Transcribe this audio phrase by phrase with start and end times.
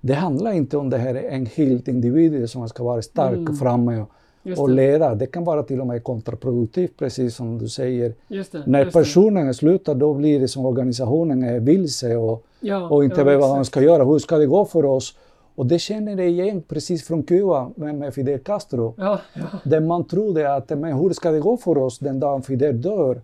[0.00, 3.56] det handlar inte om det här en helt individ som ska vara stark Mm.
[3.56, 4.74] framme och, och det.
[4.74, 5.14] leda.
[5.14, 8.14] Det kan vara till och med kontraproduktivt, precis som du säger.
[8.28, 8.62] Just det.
[8.66, 9.00] När just det.
[9.00, 13.50] personen slutar, då blir det som organisationen är vilse och, ja, och inte vet vad
[13.50, 14.04] man ska göra.
[14.04, 15.16] Hur ska det gå för oss?
[15.54, 18.94] Och det känner jag igen precis från Kuba med, med Fidel Castro.
[18.96, 19.42] Ja, ja.
[19.64, 23.20] Där man trodde att men hur ska det gå för oss den dagen Fidel dör?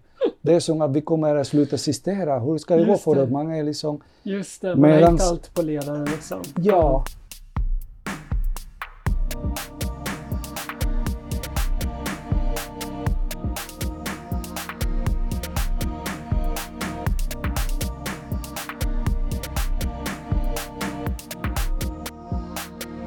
[0.46, 2.38] Det är som att vi kommer att sluta existera.
[2.38, 3.32] Hur ska det Just gå för det.
[3.32, 6.42] Man är liksom, Just det, man har Medans- inte allt på ledaren liksom.
[6.62, 7.04] ja.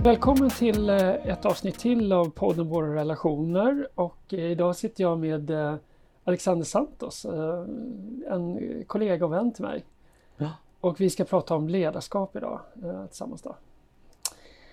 [0.03, 5.19] Välkommen till eh, ett avsnitt till av podden Våra relationer och eh, idag sitter jag
[5.19, 5.75] med eh,
[6.29, 7.65] Alexander Santos, eh,
[8.27, 9.85] en kollega och vän till mig.
[10.37, 10.51] Ja.
[10.79, 13.41] Och vi ska prata om ledarskap idag eh, tillsammans.
[13.41, 13.55] Då.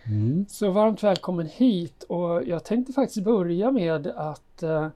[0.07, 0.47] Mm.
[0.49, 4.89] Så varmt välkommen hit och jag tänkte faktiskt börja med att eh,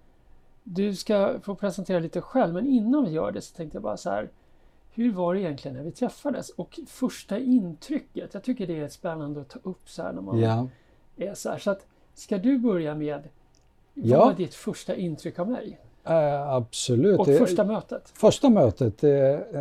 [0.63, 3.97] du ska få presentera lite själv men innan vi gör det så tänkte jag bara
[3.97, 4.31] så här
[4.91, 8.35] hur var det egentligen när vi träffades och första intrycket?
[8.35, 10.69] Jag tycker det är spännande att ta upp så här när man ja.
[11.17, 11.59] är så här.
[11.59, 13.29] Så att, ska du börja med
[13.95, 14.25] vad Ja.
[14.25, 15.79] var ditt första intryck av mig?
[16.05, 17.21] Eh, absolut.
[17.21, 18.03] Och första mötet?
[18.15, 18.99] Första mötet,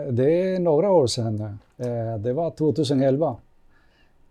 [0.09, 1.35] det är några år sedan
[1.77, 1.85] nu.
[1.85, 3.35] Eh, Det var 2011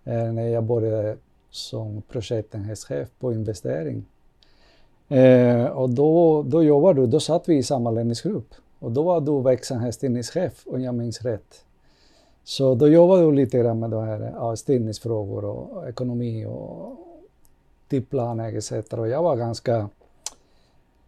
[0.05, 1.17] eh, när jag började
[1.51, 4.05] som projektenhetschef på investering.
[5.09, 8.55] Eh, Och då, då jobbade du, då satt vi i samma ledningsgrupp.
[8.79, 11.65] Och då var du verksamhetstidningschef om jag minns rätt.
[12.45, 16.97] Så då jobbade du lite grann med de här ja, styrningsfrågor och ekonomi och
[17.89, 18.73] tidsplaner etc.
[18.93, 19.89] Och jag var ganska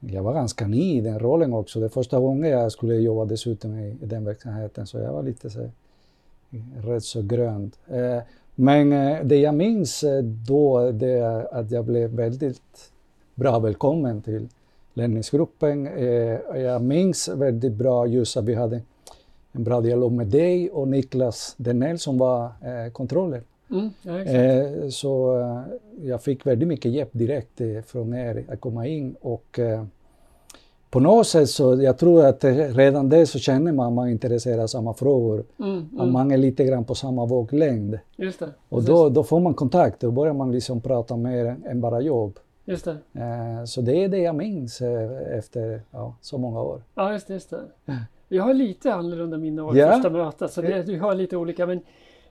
[0.01, 1.81] jag var ganska ny i den rollen också.
[1.81, 5.51] Det första gången jag skulle jobba dessutom i, i den verksamheten så jag var lite
[5.51, 7.79] så, eh, rätt så grönt.
[7.89, 8.19] Eh,
[8.55, 12.91] men eh, det jag minns eh, då det är att jag blev väldigt
[13.35, 14.49] bra välkommen till
[14.95, 15.87] ledningsgruppen.
[15.87, 18.81] Eh, jag minns väldigt bra just att vi hade
[19.53, 23.43] en bra dialog med dig och Niklas Denell som var eh, kontroller.
[23.71, 24.19] Mm, ja.
[24.21, 25.61] Eh, så eh,
[26.09, 29.85] jag fick väldigt mycket hjälp direkt eh, från er att komma in och eh,
[30.91, 34.11] på något sätt så jag tror att redan det så känner man att man
[34.63, 35.45] av samma frågor.
[35.59, 37.99] Mm, Att mm, man är lite grann på samma våglängd.
[38.17, 38.49] just det.
[38.69, 42.39] Och då, då får man kontakt, då börjar man liksom prata mer än- bara jobb.
[42.65, 42.97] Just det.
[43.21, 44.81] Eh, så det är det jag minns
[45.31, 46.83] efter ja, så många år.
[46.95, 47.35] Ja, just det.
[47.35, 47.61] Just det.
[48.29, 49.93] Jag har lite annorlunda minne av Ja.
[49.93, 51.67] första mötet, så det, du har lite olika.
[51.67, 51.81] Men,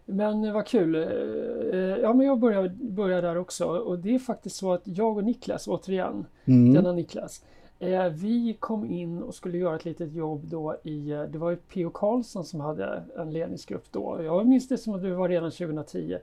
[0.10, 0.96] men vad kul.
[0.96, 3.66] Eh, Ja, men jag börjar, börjar där också.
[3.66, 6.74] Och det är faktiskt så att jag och Niklas, återigen, Mm.
[6.74, 7.46] denna Niklas,
[7.80, 11.50] eh, vi kom in och skulle göra ett litet jobb då i, eh, det var
[11.50, 11.90] ju P.O.
[11.90, 14.20] Karlsson som hade en ledningsgrupp då.
[14.24, 16.18] Jag minns det som att det var redan 2010.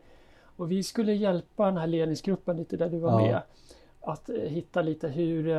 [0.57, 3.27] Och vi skulle hjälpa den här ledningsgruppen lite där du var Ja.
[3.27, 3.41] med.
[4.01, 5.57] Att eh, hitta lite hur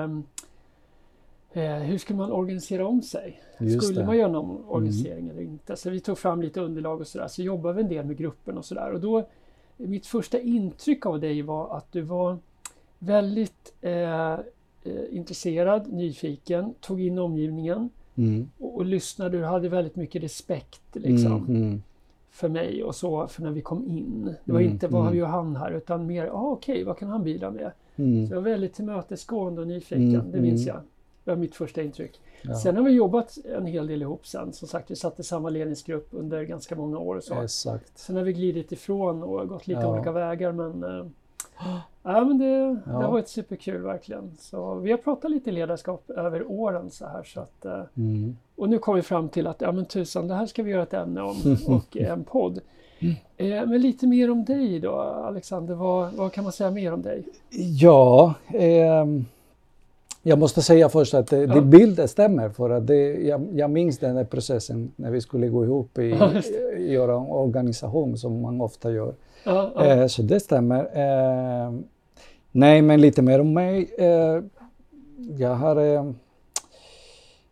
[1.54, 3.42] Eh, hur skulle man organisera om sig?
[3.60, 4.02] Just skulle det.
[4.02, 4.08] Mm.
[4.08, 5.76] man göra någon organisering eller inte?
[5.76, 7.28] Så vi tog fram lite underlag och sådär.
[7.28, 8.92] Så jobbade vi en del med gruppen och sådär.
[8.92, 9.28] Och då,
[9.78, 12.38] mitt första intryck av dig var att du var
[13.00, 14.40] väldigt eh, eh,
[15.12, 18.50] intresserad, nyfiken, tog in omgivningen Mm.
[18.60, 19.38] och, och lyssnade.
[19.38, 21.82] Du hade väldigt mycket respekt liksom, Mm, mm.
[22.30, 24.36] för mig och så för när vi kom in.
[24.46, 25.18] Det var Mm, inte vad mm.
[25.18, 27.72] gör han här utan mer, ah, okej, vad kan han bidra med?
[27.96, 28.28] Mm.
[28.28, 30.76] Så jag var väldigt tillmötesgående och nyfiken, Mm, det minns mm.
[30.76, 30.84] jag.
[31.28, 32.20] Det var mitt första intryck.
[32.42, 32.56] Ja.
[32.56, 34.54] Sen har vi jobbat en hel del ihop sen.
[34.54, 37.16] Som sagt, vi satt i samma ledningsgrupp under ganska många år.
[37.16, 37.42] Och så.
[37.42, 37.98] Exakt.
[38.00, 39.94] Sen har vi glidit ifrån och gått lite Ja.
[39.94, 40.52] olika vägar.
[40.52, 41.06] Men, äh,
[42.04, 42.92] ja, men det, det Ja.
[42.92, 44.32] har varit superkul verkligen.
[44.40, 47.24] Så vi har pratat lite ledarskap över åren så här.
[47.24, 48.38] Så att, äh, Mm.
[48.56, 50.84] och nu kom vi fram till att ja, men tusan, det här ska vi göra
[50.84, 51.36] ett ämne om
[51.68, 52.60] och en podd.
[53.38, 55.76] Eh, men lite mer om dig då, Alexander.
[55.76, 57.24] Vad, vad kan man säga mer om dig?
[57.82, 59.26] Ja, ehm,
[60.28, 61.54] jag måste säga först att det, Ja.
[61.54, 65.48] det bilden stämmer för att det, jag, jag minns den här processen när vi skulle
[65.48, 66.32] gå ihop i, Ja,
[66.78, 69.14] i göra en organisation som man ofta gör.
[69.46, 70.90] Ja, ja, Eh, så det stämmer.
[70.94, 71.84] Ehm,
[72.52, 73.90] nej, men lite mer om mig.
[73.98, 74.42] Eh,
[75.38, 76.12] jag har eh,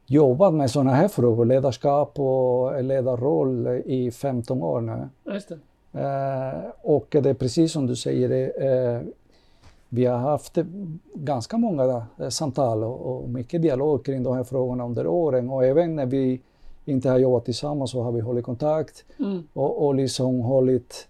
[0.05, 5.09] jobbat med sådana här frågor, ledarskap och ledarroll i 15 år nu.
[5.49, 5.59] det.
[5.99, 8.51] Eh, och det är precis som du säger,
[8.95, 9.01] eh,
[9.95, 10.57] vi har haft
[11.13, 15.95] ganska många eh, samtal och, mycket dialog kring de här frågorna under åren och även
[15.95, 16.41] när vi
[16.85, 21.07] inte har jobbat tillsammans så har vi hållit kontakt Mm, och, och liksom hållit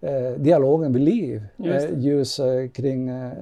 [0.00, 1.42] eh, dialogen vid liv.
[1.56, 1.90] Just.
[1.90, 3.32] Eh, just eh, kring eh,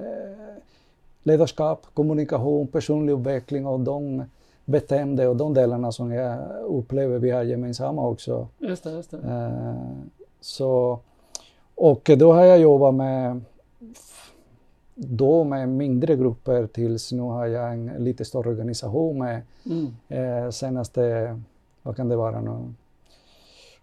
[1.23, 4.23] ledarskap, kommunikation, personlig utveckling och de
[4.65, 8.47] beteende och de delarna som jag upplever vi har gemensamma också.
[8.59, 9.17] just det, just det.
[9.17, 9.73] Eh,
[10.41, 10.99] så,
[11.75, 13.41] och då har jag jobbat med
[14.99, 19.95] då med mindre grupper tills nu har jag en lite större organisation med mm.
[20.07, 21.41] eh, senaste,
[21.83, 22.73] vad kan det vara nu,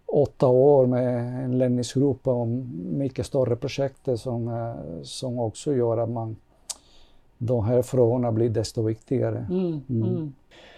[0.05, 6.09] åtta år med en ledningsgrupp om mycket större projekt som, eh, som också gör att
[6.09, 6.35] man,
[7.37, 9.47] de här frågorna blir desto viktigare.
[9.49, 10.03] Mm, mm.
[10.03, 10.33] mm.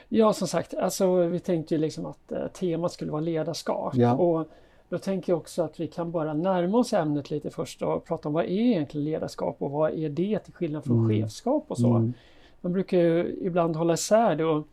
[0.10, 3.95] Ja, som sagt, alltså, vi tänkte ju liksom att eh, temat skulle vara ledarskap.
[3.95, 4.13] Ja.
[4.13, 4.48] Och
[4.89, 8.30] då tänker jag också att vi kan bara närma oss ämnet lite först och prata
[8.30, 11.10] om vad är egentligen ledarskap och vad är det till skillnad från mm.
[11.10, 11.89] chefskap och så.
[11.94, 12.13] Mm.
[12.62, 14.68] Man brukar ju ibland hålla isär det och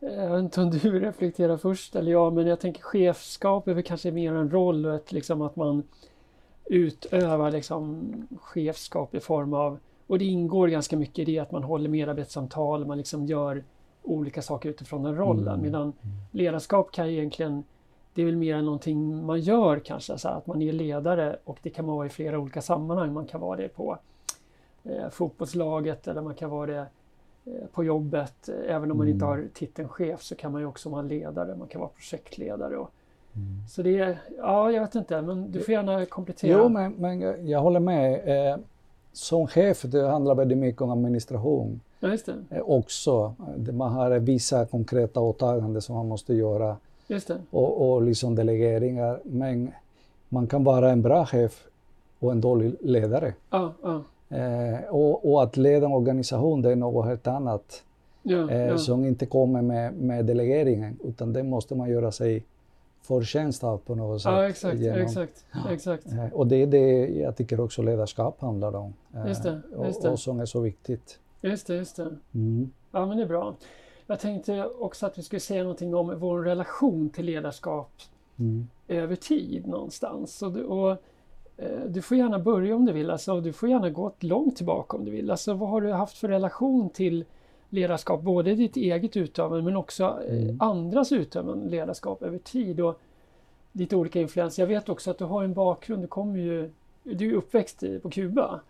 [0.00, 3.74] eh, jag vet inte om du reflekterar först eller jag, men jag tänker chefskap är
[3.74, 5.82] väl kanske mer en roll och ett, liksom att man
[6.64, 8.02] utövar liksom
[8.40, 12.86] chefskap i form av, och det ingår ganska mycket i det att man håller medarbetssamtal,
[12.86, 13.64] man liksom gör
[14.02, 15.48] olika saker utifrån den rollen.
[15.48, 15.62] Mm.
[15.62, 15.92] Medan
[16.30, 17.64] ledarskap kan ju egentligen,
[18.14, 21.70] det är väl mer någonting man gör kanske, så att man är ledare och det
[21.70, 23.12] kan man vara i flera olika sammanhang.
[23.12, 23.98] Man kan vara det på
[24.84, 26.86] eh, fotbollslaget eller man kan vara det
[27.44, 28.48] eh, på jobbet.
[28.68, 29.38] Även om man inte mm.
[29.38, 32.76] har titeln chef så kan man ju också vara ledare, man kan vara projektledare.
[32.76, 32.90] Och,
[33.34, 33.68] mm.
[33.68, 36.58] Så det är, ja jag vet inte, men du får gärna komplettera.
[36.58, 38.28] Jo, men, men jag håller med.
[38.50, 38.58] Eh,
[39.12, 41.80] som chef, det handlar väldigt mycket om administration.
[42.00, 42.34] Ja, just det.
[42.50, 43.34] Eh, också.
[43.72, 46.76] Man har vissa konkreta åtaganden som man måste göra.
[47.50, 49.20] Och, och liksom delegeringar.
[49.24, 49.72] Men
[50.28, 51.64] man kan vara en bra chef
[52.18, 53.34] och en dålig ledare.
[53.50, 54.02] Ja, ja.
[54.36, 57.82] Eh, och, och, att leda en organisation, det är något helt annat.
[58.22, 62.44] Ja, eh, som inte kommer med, med delegeringen, utan det måste man göra sig
[63.02, 64.50] förtjänst av på något sätt.
[64.50, 64.78] Exakt.
[64.78, 66.06] Genom, exakt, exakt.
[66.06, 68.94] Eh, och det är det jag tycker också ledarskap handlar om.
[69.14, 70.08] Eh, just det, just det.
[70.08, 71.18] Och, och som är så viktigt.
[71.40, 72.16] Just det, just det.
[72.34, 72.70] Mm.
[72.92, 73.54] Ja, men det är bra.
[74.12, 77.92] Jag tänkte också att vi skulle säga någonting om vår relation till ledarskap
[78.38, 78.68] mm.
[78.88, 80.42] över tid någonstans.
[80.42, 80.90] Och, och,
[81.56, 84.96] eh, du får gärna börja om du vill, alltså, du får gärna gå långt tillbaka
[84.96, 85.30] om du vill.
[85.30, 87.24] Alltså, vad har du haft för relation till
[87.68, 90.56] ledarskap, både ditt eget utövande men också eh, mm.
[90.60, 93.00] andras utövande ledarskap över tid och
[93.72, 94.62] lite olika influenser.
[94.62, 96.70] Jag vet också att du har en bakgrund, du kommer ju,
[97.02, 98.60] du är uppväxt på Kuba.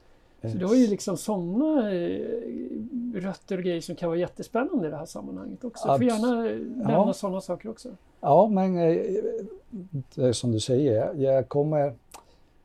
[0.42, 2.20] Så du har ju liksom sådana eh,
[3.14, 5.88] rötter och grejer som kan vara jättespännande i det här sammanhanget också.
[5.88, 7.12] Du får gärna nämna ja.
[7.12, 7.88] sådana saker också.
[8.20, 11.94] Ja, men eh, som du säger, jag kommer,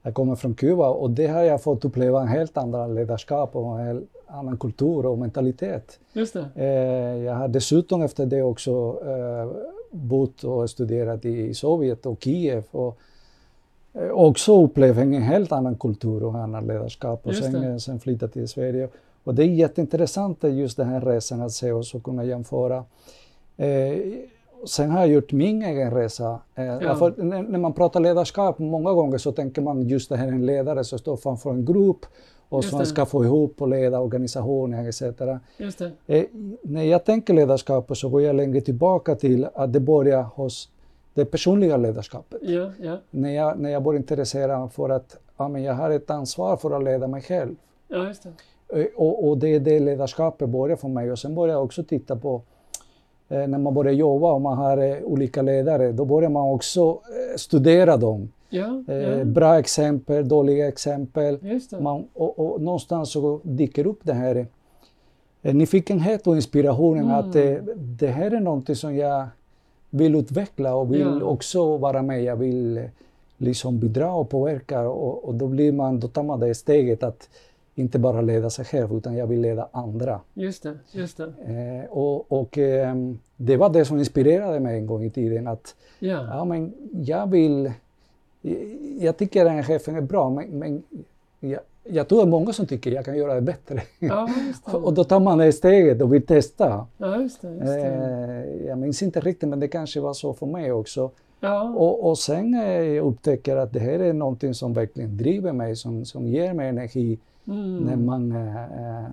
[0.02, 3.80] jag kommer från Kuba och det har jag fått uppleva en helt annan ledarskap och
[3.80, 6.00] en helt annan kultur och mentalitet.
[6.14, 6.50] Just det.
[6.56, 9.02] Eh, jag har dessutom efter det också
[9.92, 13.17] bott och studerat i Sovjet och Kiev och Eh,
[14.12, 18.90] också upplevt en helt annan kultur och annan ledarskap och sen, sen flyttat till Sverige.
[19.24, 22.84] Och det är jätteintressant just den här resan att se oss och kunna jämföra.
[23.58, 23.98] Eh,
[24.66, 26.40] sen har jag gjort min egen resa.
[26.56, 27.12] Eh, ja.
[27.18, 30.84] när, när, man pratar ledarskap många gånger så tänker man just det här en ledare
[30.84, 32.06] som står framför en grupp
[32.50, 35.02] och som ska få ihop och leda organisationen etc.
[36.08, 36.24] Eh,
[36.64, 40.70] när jag tänker ledarskap så går jag längre tillbaka till att det börjar hos
[41.18, 42.40] det personliga ledarskapet.
[42.44, 42.98] Ja, ja.
[43.10, 46.58] När, jag, när jag började intressera mig för att ja, men jag har ett ansvar
[46.58, 47.56] för att leda mig själv.
[47.88, 48.14] Ja,
[48.68, 48.82] det.
[48.82, 51.12] Eh, och, och det är det ledarskapet började för mig.
[51.12, 52.42] Och sen började jag också titta på
[53.30, 56.90] eh, när man börjar jobba och man har eh, olika ledare, då börjar man också
[56.90, 58.32] eh, studera dem.
[58.88, 61.40] Eh, bra exempel, dåliga exempel.
[61.80, 64.48] Man, och, och, någonstans så dyker upp det här
[65.42, 67.16] eh, nyfikenhet och inspirationen mm.
[67.16, 67.34] att
[68.00, 69.28] det här är någonting som jag
[69.90, 71.24] vill utveckla och vill ja.
[71.24, 72.24] också vara med.
[72.24, 72.90] Jag vill
[73.38, 77.30] liksom bidra och påverka och, och, då, blir man, då tar man det steget att
[77.76, 80.20] inte bara leda sig själv utan jag vill leda andra.
[80.34, 81.24] Just det, just det.
[81.24, 82.96] Eh, och, och eh,
[83.36, 86.28] det var det som inspirerade mig en gång i tiden att ja.
[86.30, 87.72] ja men jag vill,
[89.00, 90.84] jag tycker den här chefen är bra men, men
[91.40, 93.82] jag, jag tror det är många som tycker jag kan göra det bättre.
[94.00, 94.30] Ja,
[94.66, 94.78] det.
[94.78, 96.88] och då tar man det steget och vill testa.
[96.98, 98.56] Ja, just det, just det.
[98.62, 101.12] Eh, jag minns inte riktigt men det kanske var så för mig också.
[101.40, 101.62] Ja.
[101.64, 106.06] Och, och sen eh, upptäcker att det här är någonting som verkligen driver mig, som,
[106.06, 107.78] som ger mig energi mm.
[107.78, 109.04] när man äh,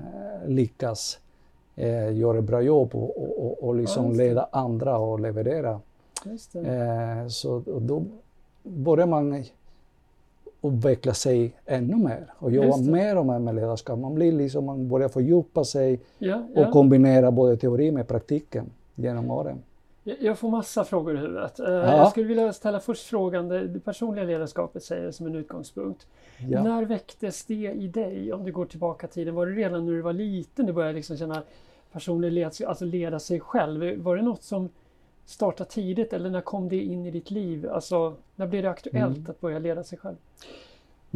[0.46, 1.18] lyckas
[1.76, 5.80] äh, göra ett bra jobb och, och, och liksom ja, leda andra och leverera.
[6.54, 8.04] Äh, så då
[8.62, 9.44] börjar man
[10.64, 13.98] utveckla sig ännu mer och jobba mer och mer med ledarskap.
[13.98, 16.66] Man, blir liksom, man börjar fördjupa sig ja, ja.
[16.66, 19.62] och kombinera både teori med praktiken genom åren.
[20.20, 21.60] Jag får massa frågor i huvudet.
[21.60, 21.96] Eh, ja.
[21.96, 26.06] Jag skulle vilja ställa först frågan, det personliga ledarskapet säger som en utgångspunkt.
[26.50, 26.62] Ja.
[26.62, 28.32] När väcktes det i dig?
[28.32, 31.16] Om du går tillbaka tiden, var det redan när du var liten du började liksom
[31.16, 31.42] känna
[31.92, 34.02] personlig ledarskap, alltså leda sig själv?
[34.02, 34.68] Var det något som
[35.26, 37.68] startade tidigt eller när kom det in i ditt liv?
[37.70, 39.30] Alltså, när blev det aktuellt mm.
[39.30, 40.16] att börja leda sig själv?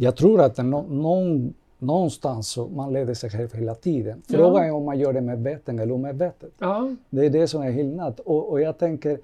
[0.01, 4.21] jag tror att nå, någon, någonstans så man leder sig själv hela tiden.
[4.27, 6.51] Frågan är om man gör det medveten eller omedvetet.
[6.59, 8.19] Ja, Det är det som är skillnad.
[8.25, 9.19] Och, och jag tänker,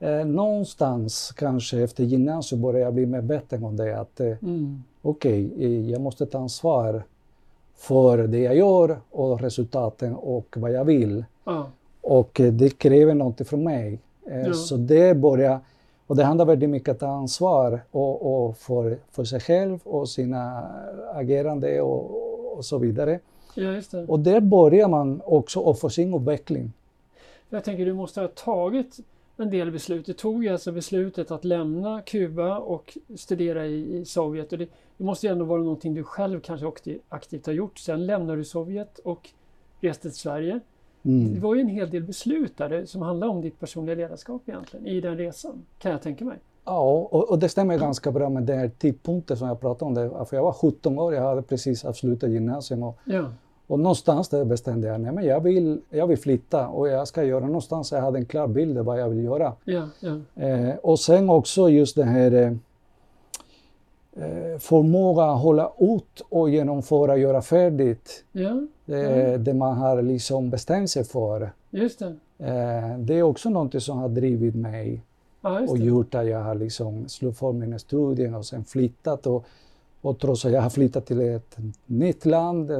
[0.00, 4.82] eh, någonstans kanske efter gymnasiet börjar jag bli medveten om det att eh, mm.
[5.02, 7.02] okej, eh, jag måste ta ansvar
[7.76, 11.24] för det jag gör och resultaten och vad jag vill.
[11.44, 11.70] ja,
[12.00, 14.00] Och eh, det kräver något från mig.
[14.30, 14.52] Eh, Ja.
[14.54, 15.60] Så det börjar,
[16.06, 19.80] och det handlar väldigt mycket om att ta ansvar och, och för, för sig själv
[19.84, 20.68] och sina
[21.14, 23.20] agerande och, och så vidare.
[23.54, 24.04] ja, just det.
[24.06, 26.72] Och där börjar man också och få sin utveckling.
[27.50, 28.96] Jag tänker du måste ha tagit
[29.36, 30.06] en del beslut.
[30.06, 34.52] Du tog alltså beslutet att lämna Kuba och studera i, i Sovjet.
[34.52, 36.72] Och det, det måste ju ändå vara någonting du själv kanske
[37.08, 37.78] aktivt har gjort.
[37.78, 39.30] Sen lämnade du Sovjet och
[39.80, 40.60] reste till Sverige.
[41.06, 41.40] Det Mm.
[41.40, 44.86] var ju en hel del beslut där det- som handlar om ditt personliga ledarskap egentligen
[44.86, 46.36] i den resan, kan jag tänka mig.
[46.64, 49.94] Ja, och, och det stämmer ganska bra med den här tidpunkten som jag pratade om.
[49.94, 50.24] Det.
[50.24, 53.24] För jag var 17 år, jag hade precis avslutat gymnasiet och, Ja,
[53.66, 57.46] och någonstans där bestämde jag nej, jag vill, jag vill flytta och jag ska göra
[57.46, 57.92] någonstans.
[57.92, 59.52] Jag hade en klar bild av vad jag vill göra.
[59.64, 60.42] ja, ja.
[60.46, 62.52] Eh, och sen också just det här eh,
[64.58, 68.50] förmåga att hålla ut och genomföra, göra färdigt ja
[68.86, 71.50] eh, det man har liksom bestämt sig för.
[71.70, 72.14] just det.
[72.38, 75.02] Eh, det är också något som har drivit mig
[75.60, 75.84] just och det.
[75.84, 79.26] gjort att jag har liksom slutfört mina studier och sen flyttat.
[79.26, 79.44] Och,
[80.00, 81.56] och trots att jag har flyttat till ett
[81.86, 82.76] nytt land, eh,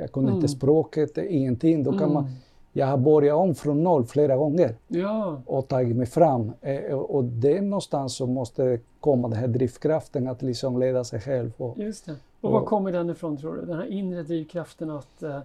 [0.00, 0.34] jag kunde Mm.
[0.34, 2.12] inte språket, ingenting, då kan Mm.
[2.14, 2.30] man,
[2.72, 6.52] jag har börjat om från noll flera gånger Ja, och tagit mig fram.
[6.60, 11.20] Eh, och det är någonstans som måste komma den här drivkraften att liksom leda sig
[11.20, 11.52] själv.
[11.56, 12.16] Och, just det.
[12.40, 13.60] Och var Och- kommer den ifrån tror du?
[13.66, 15.38] Den här inre drivkraften att, eh,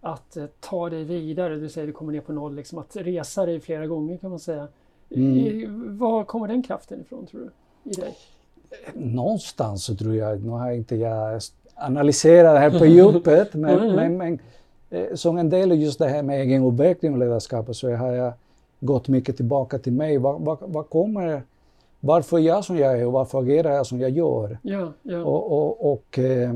[0.00, 1.56] att eh, ta dig vidare.
[1.56, 4.38] Du säger du kommer ner på noll, liksom att resa dig flera gånger kan man
[4.38, 4.68] säga.
[5.10, 5.36] Mm.
[5.36, 7.90] I, var kommer den kraften ifrån tror du?
[7.90, 8.14] I dig?
[8.94, 11.40] någonstans så tror jag, nu har inte jag
[11.74, 13.94] analyserat det här på djupet, men, Mm.
[13.96, 14.38] men, men
[15.14, 18.32] som en del av just det här med egenutveckling och ledarskap så har jag
[18.80, 20.18] gått mycket tillbaka till mig.
[20.18, 21.42] Vad, vad, vad kommer,
[22.00, 24.58] varför är jag som jag är och varför agerar jag som jag gör?
[24.62, 26.52] Ja, ja, Och, och, och eh,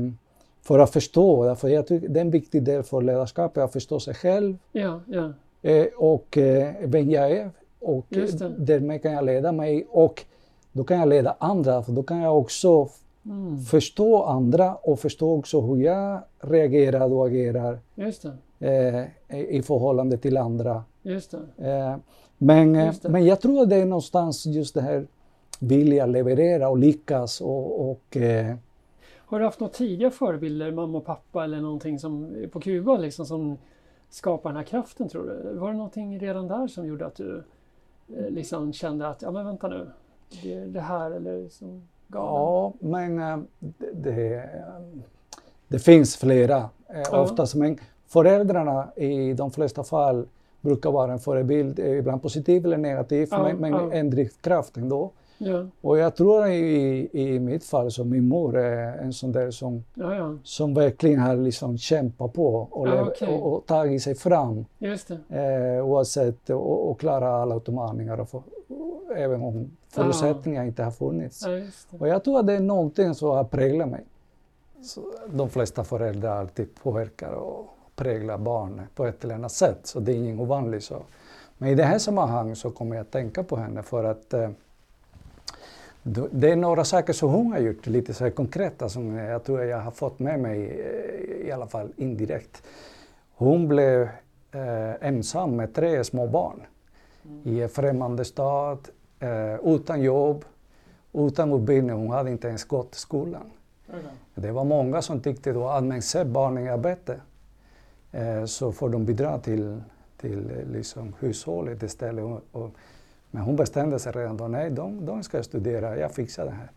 [0.61, 3.99] för att förstå, för jag tycker det är en viktig del för ledarskapet, att förstå
[3.99, 7.51] sig själv ja, ja, eh, och eh, vem jag är.
[7.79, 10.25] Och eh, därmed kan jag leda mig och
[10.71, 12.89] då kan jag leda andra, för då kan jag också
[13.25, 13.57] mm.
[13.59, 17.79] förstå andra och förstå också hur jag reagerar och agerar
[18.59, 19.05] eh,
[19.49, 20.83] i förhållande till andra.
[21.57, 21.97] Eh,
[22.37, 25.07] men, eh, men jag tror att det är någonstans just det här
[25.59, 28.55] vilja leverera och lyckas och, och eh,
[29.17, 33.25] Har du haft några tidiga förebilder, mamma och pappa eller någonting som på Kuba liksom
[33.25, 33.57] som
[34.09, 35.59] skapar den här kraften tror du?
[35.59, 37.43] Var det någonting redan där som gjorde att du
[38.17, 39.89] eh, liksom kände att ja men vänta nu,
[40.43, 44.49] det det här eller som gav ja, men eh, det, det,
[45.67, 46.57] det finns flera
[46.89, 47.21] eh, Ja.
[47.21, 47.55] oftast.
[47.55, 50.25] Men föräldrarna i de flesta fall
[50.61, 53.91] brukar vara en förebild, eh, ibland positiv eller negativ, Ja, men, men ja.
[53.93, 55.11] en drivkraft ändå.
[55.37, 59.51] Ja, Och jag tror i, i mitt fall så min mor är en sån där
[59.51, 63.27] som, ja, ja, som verkligen har liksom kämpat på och, lev- okej.
[63.27, 65.77] och, och tagit sig fram just det.
[65.77, 71.43] eh, oavsett och, och klara alla utmaningar och och även om förutsättningar inte har funnits.
[71.45, 71.97] Ja.
[71.99, 74.03] Och jag tror att det är någonting som har präglat mig.
[74.83, 79.99] Så de flesta föräldrar alltid påverkar och präglar barn på ett eller annat sätt, så
[79.99, 80.83] det är inget ovanligt.
[80.83, 81.03] Så.
[81.57, 84.49] Men i det här sammanhanget så kommer jag att tänka på henne för att eh,
[86.31, 89.63] det är några saker som hon har gjort, lite så här konkreta, som jag tror
[89.63, 92.63] jag har fått med mig, eh, i alla fall indirekt.
[93.35, 94.01] Hon blev
[94.51, 96.61] eh, ensam med tre små barn
[97.43, 100.45] i en främmande stad, eh, utan jobb,
[101.13, 101.95] utan utbildning.
[101.95, 103.51] Hon hade inte ens gått till skolan.
[104.35, 107.19] Det var många som tyckte då att men se barnen i arbete
[108.11, 109.81] eh, så får de bidra till,
[110.17, 112.25] till eh, liksom hushållet istället.
[112.25, 112.71] Och, och,
[113.31, 116.71] men hon bestämde sig redan då, nej de, de ska studera, jag fixar det här.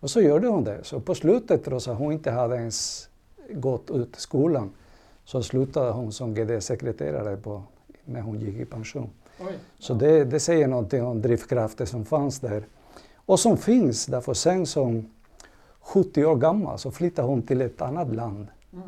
[0.00, 0.84] Och så gjorde hon det.
[0.84, 3.08] Så på slutet, trots att hon inte hade ens
[3.50, 4.70] gått ut skolan,
[5.24, 7.38] så slutade hon som GD-sekreterare
[8.04, 9.10] när hon gick i pension.
[9.40, 9.58] Oj.
[9.78, 12.64] Så det, det säger någonting om drivkraften som fanns där.
[13.14, 15.10] Och som finns, därför sen som
[15.80, 18.84] 70 år gammal så flyttade hon till ett annat land Mm.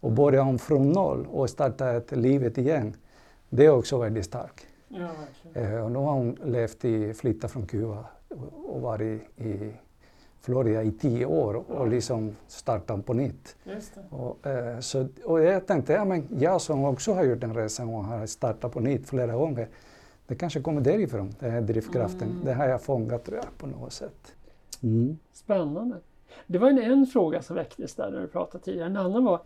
[0.00, 2.94] och började om från noll och startade ett livet igen.
[3.48, 4.66] Det är också väldigt starkt.
[4.88, 5.08] Ja.
[5.60, 8.04] Eh, och nu har hon levt i, flyttat från Kuba
[8.66, 9.72] och varit i
[10.42, 13.56] Florida i tio år och liksom startat på nytt.
[13.64, 14.16] Just det.
[14.16, 17.88] Och, eh, så, och jag tänkte, ja, men jag som också har gjort den resan
[17.88, 19.68] och har startat på nytt flera gånger,
[20.26, 22.30] det kanske kommer därifrån, den här drivkraften.
[22.30, 22.44] Mm.
[22.44, 24.34] Det har jag fångat tror jag, på något sätt.
[24.82, 25.18] Mm.
[25.32, 25.96] Spännande.
[26.46, 28.86] Det var en, en fråga som väcktes där när du pratade tidigare.
[28.86, 29.40] En annan var,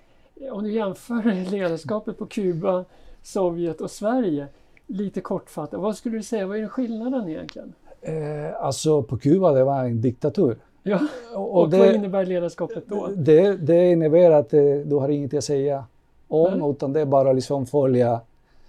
[0.51, 2.85] om du jämför ledarskapet på Kuba,
[3.23, 4.47] Sovjet och Sverige,
[4.87, 7.73] lite kortfattat, vad skulle du säga, vad är skillnaden egentligen?
[8.01, 10.59] Eh, alltså på Kuba, det var en diktatur.
[10.89, 11.01] Ja,
[11.35, 13.09] och, och det, vad innebär ledarskapet då?
[13.17, 15.85] Det, det innebär att eh, du har inget att säga
[16.29, 16.71] om, mm.
[16.71, 18.21] utan det är bara liksom följa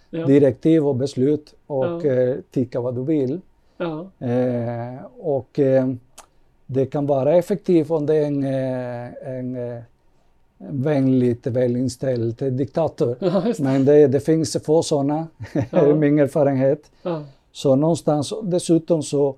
[0.10, 0.26] ja.
[0.26, 2.06] direktiv och beslut och ja.
[2.06, 3.42] eh, tycka vad du vill.
[3.78, 4.08] Ja.
[4.28, 5.88] Eh, och eh,
[6.66, 9.84] det kan vara effektivt om det är en, eh, en, en
[10.84, 13.16] vänligt välinställd diktator.
[13.20, 15.28] Ja, Men det, det finns få sådana,
[15.72, 15.96] ja.
[15.96, 16.92] min erfarenhet.
[17.52, 19.36] Så någonstans, dessutom så,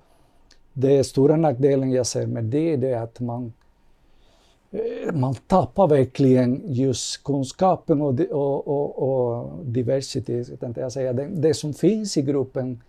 [0.72, 3.52] det stora nackdelen jag ser med det, det är att man,
[4.70, 11.12] eh, man tappar verkligen just kunskapen och, och, och, och diversitet, tänkte jag säga.
[11.12, 12.80] Det, det, som finns i gruppen,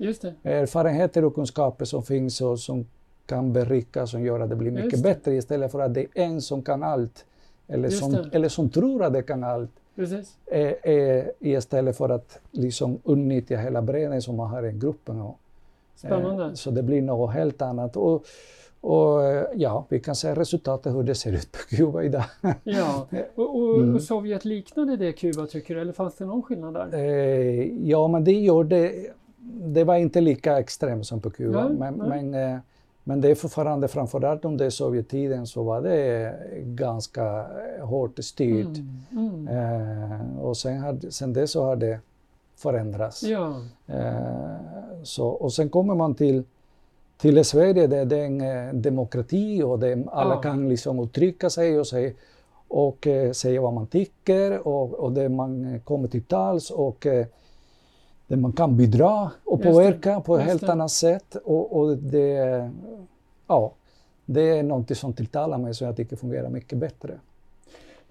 [0.43, 2.85] erfarenheter och kunskaper som finns och som
[3.25, 6.41] kan berika, som gör att det blir mycket bättre istället för att det är en
[6.41, 7.25] som kan allt
[7.67, 9.71] eller som, eller som tror att det kan allt.
[10.45, 15.21] Är, är, istället för att liksom utnyttja hela bredden som man har i gruppen.
[15.21, 15.39] Och,
[16.01, 16.45] Spännande.
[16.45, 17.97] Eh, så det blir något helt annat.
[17.97, 18.25] Och,
[18.81, 19.19] och
[19.55, 22.23] ja, vi kan se resultatet hur det ser ut på Kuba idag.
[22.63, 23.95] Ja, och, och, mm.
[23.95, 26.93] och Sovjet liknade det Kuba tycker du, eller fanns det någon skillnad där?
[26.93, 28.91] Eh, ja, men det gjorde,
[29.63, 31.67] det var inte lika extremt som på Kuba.
[31.67, 32.23] Nej, men, nej.
[32.23, 32.59] men eh,
[33.03, 37.45] men det är fortfarande, framförallt under Sovjettiden, så var det ganska
[37.81, 38.77] hårt styrt.
[39.11, 39.47] Mm, mm.
[39.47, 41.99] Eh, och sen, hade, sen dess så har det
[42.61, 43.23] förändrats.
[43.23, 43.61] Ja.
[43.87, 46.43] Eh, så, och sen kommer man till,
[47.17, 50.41] till Sverige där det är en eh, demokrati och det, alla ja.
[50.41, 52.13] kan liksom uttrycka sig och, säga,
[52.67, 56.71] och eh, säga vad man tycker och, och där man kommer till tals.
[56.71, 57.07] Och,
[58.31, 61.35] där man kan bidra och påverka på ett helt annat sätt.
[61.35, 62.69] Och, och, det,
[63.47, 63.71] ja,
[64.25, 67.19] det är något som tilltalar mig som jag tycker fungerar mycket bättre.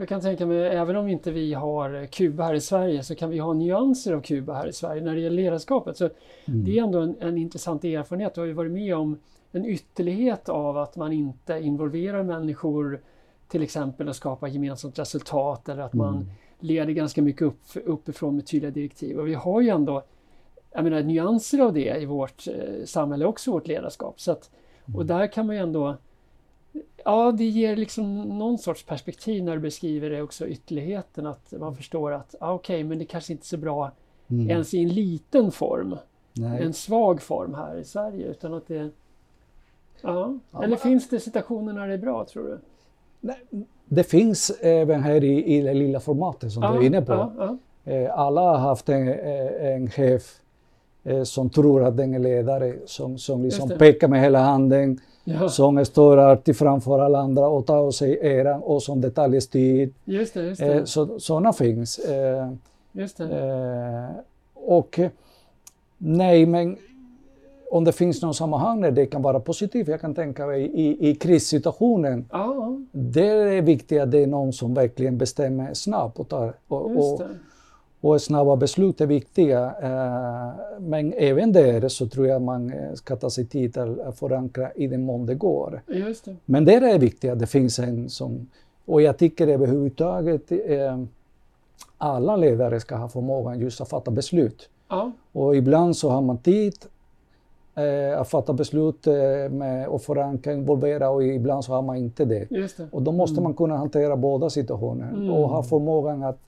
[0.01, 3.31] Jag kan tänka mig, även om inte vi har Kuba här i Sverige, så kan
[3.31, 5.97] vi ha nyanser av Kuba här i Sverige när det gäller ledarskapet.
[5.97, 6.65] Så mm.
[6.65, 8.35] Det är ändå en, en intressant erfarenhet.
[8.35, 9.19] Du har ju varit med om
[9.53, 13.01] en ytterlighet av att man inte involverar människor
[13.49, 16.27] till exempel att skapa gemensamt resultat eller att man mm
[16.61, 19.19] leder ganska mycket upp, uppifrån med tydliga direktiv.
[19.19, 20.03] Och vi har ju ändå
[20.73, 24.21] jag menar, nyanser av det i vårt eh, samhälle också, vårt ledarskap.
[24.21, 24.51] Så att,
[24.97, 25.97] och där kan man ju ändå
[27.05, 31.77] Ja, det ger liksom någon sorts perspektiv när du beskriver det också, ytterligheten, att man
[31.77, 33.91] förstår att ah, okej, okay, men det kanske inte är så bra
[34.29, 34.51] mm.
[34.51, 35.97] ens i en liten form,
[36.33, 36.63] Nej.
[36.63, 38.91] en svag form här i Sverige, utan att det...
[40.03, 40.39] Ja.
[40.51, 42.59] ja Eller finns det situationer när det är bra, tror du?
[43.21, 47.03] Nej, det finns även här i, i det lilla formatet som ja, du är inne
[47.03, 47.13] på.
[47.13, 47.57] Ja, ja.
[47.93, 50.41] Eh, alla har haft en, eh, en chef
[51.05, 55.49] eh, som tror att den är ledare, som, som liksom pekar med hela handen, ja.
[55.49, 59.91] som står alltid framför alla andra och tar sig äran och som detaljstyr.
[60.05, 60.87] Just det, just det.
[60.87, 62.01] Så, sådana finns.
[62.93, 64.15] Just det.
[64.55, 65.01] Och
[65.99, 66.77] nej, men
[67.71, 71.11] om det finns någon sammanhang där det kan vara positivt, jag kan tänka mig i,
[71.11, 72.25] i krissituationen.
[72.33, 72.79] Ja.
[72.93, 77.21] Det är viktigt att det är någon som verkligen bestämmer snabbt och, tar, och, och,
[78.01, 79.75] och snabba beslut är viktiga.
[79.83, 84.87] Eh, men även där så tror jag man ska ta sig tid att förankra i
[84.87, 85.83] den mån det går.
[85.87, 86.37] Just det.
[86.45, 88.49] Men där är det viktigt att det finns en som...
[88.85, 90.99] Och jag tycker överhuvudtaget eh,
[91.99, 94.69] alla ledare ska ha förmågan just att fatta beslut.
[94.89, 95.13] Ja.
[95.33, 96.75] Och ibland så har man tid
[97.75, 99.15] eh, att fatta beslut eh,
[99.51, 102.47] med och förankra, involvera och ibland så har man inte det.
[102.51, 102.89] det.
[102.93, 103.45] Och då måste mm.
[103.45, 105.31] man kunna hantera båda situationer mm.
[105.31, 106.39] och ha förmågan att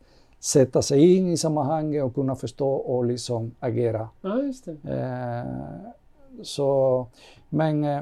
[0.44, 4.08] sätta sig in i sammanhanget och kunna förstå och liksom agera.
[4.20, 4.76] Ja, just det.
[4.92, 7.06] Eh, så,
[7.48, 8.00] men eh,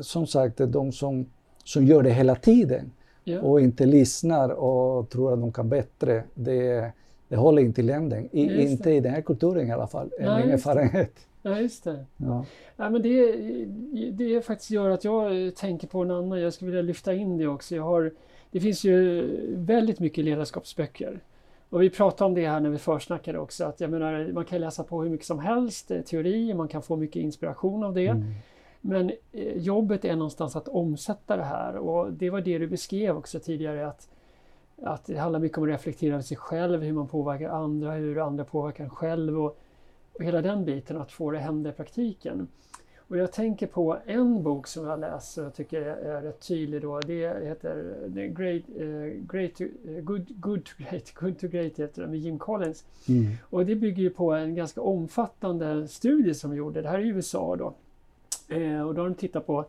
[0.00, 1.26] som sagt, de som,
[1.64, 2.92] som gör det hela tiden
[3.24, 3.40] ja.
[3.40, 6.92] och inte lyssnar och tror att de kan bättre, det,
[7.28, 8.28] det håller inte i längden.
[8.32, 11.12] I, inte i den här kulturen i alla fall, är min erfarenhet.
[11.42, 12.04] Ja, just det.
[12.16, 12.44] Ja.
[12.76, 13.32] Ja, men det,
[14.10, 17.46] det faktiskt gör att jag tänker på en annan, jag skulle vilja lyfta in det
[17.46, 17.74] också.
[17.74, 18.12] Jag har,
[18.50, 21.20] det finns ju väldigt mycket ledarskapsböcker.
[21.70, 24.60] Och vi pratade om det här när vi försnackade också, att jag menar, man kan
[24.60, 28.06] läsa på hur mycket som helst, eh, teori, man kan få mycket inspiration av det.
[28.06, 28.24] Mm.
[28.80, 33.16] Men eh, jobbet är någonstans att omsätta det här och det var det du beskrev
[33.16, 34.08] också tidigare, att,
[34.82, 38.26] att det handlar mycket om att reflektera över sig själv, hur man påverkar andra, hur
[38.26, 39.40] andra påverkar en själv.
[39.40, 39.58] Och,
[40.12, 42.48] och hela den biten, att få det hända i praktiken.
[43.10, 47.00] Och jag tänker på en bok som jag läst och tycker är rätt tydlig då.
[47.00, 52.08] Det heter Great, uh, great uh, good, good to Great, Good to Great heter det,
[52.08, 52.84] med Jim Collins.
[53.08, 53.32] Mm.
[53.50, 56.82] Och det bygger ju på en ganska omfattande studie som de gjorde.
[56.82, 57.74] Det här är i USA då.
[58.54, 59.64] Eh, och då har de tittat på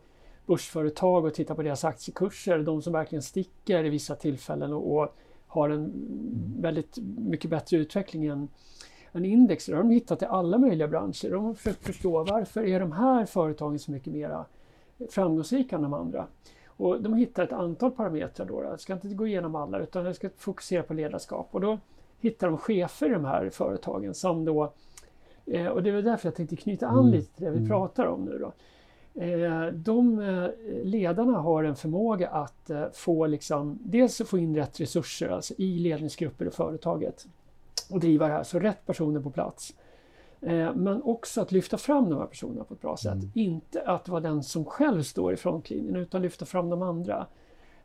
[0.46, 5.16] börsföretag och tittar på deras aktiekurser, de som verkligen sticker i vissa tillfällen och, och
[5.46, 5.92] har en
[6.60, 8.48] väldigt mycket bättre utveckling än,
[9.12, 9.66] än index.
[9.66, 11.30] Det har de hittat i alla möjliga branscher.
[11.30, 14.44] De har försökt förstå varför är de här företagen så mycket mer
[15.10, 16.26] framgångsrika än de andra.
[16.66, 18.46] Och de hittar ett antal parametrar.
[18.46, 18.62] Då.
[18.62, 21.48] Jag ska inte gå igenom alla utan jag ska fokusera på ledarskap.
[21.50, 21.78] Och då
[22.20, 24.72] hittar de chefer i de här företagen som då
[25.46, 27.12] eh, och det är därför jag tänkte knyta an mm.
[27.12, 27.68] lite till det vi mm.
[27.68, 28.38] pratar om nu.
[28.38, 28.52] Då.
[29.22, 30.48] Eh, de eh,
[30.84, 36.46] ledarna har en förmåga att få liksom, dels få in rätt resurser alltså i ledningsgrupper
[36.46, 37.26] i företaget
[37.90, 39.74] och driva det här, så rätt personer på plats.
[40.74, 43.12] Men också att lyfta fram de här personerna på ett bra sätt.
[43.12, 43.30] Mm.
[43.34, 47.26] Inte att vara den som själv står i frontlinjen utan lyfta fram de andra.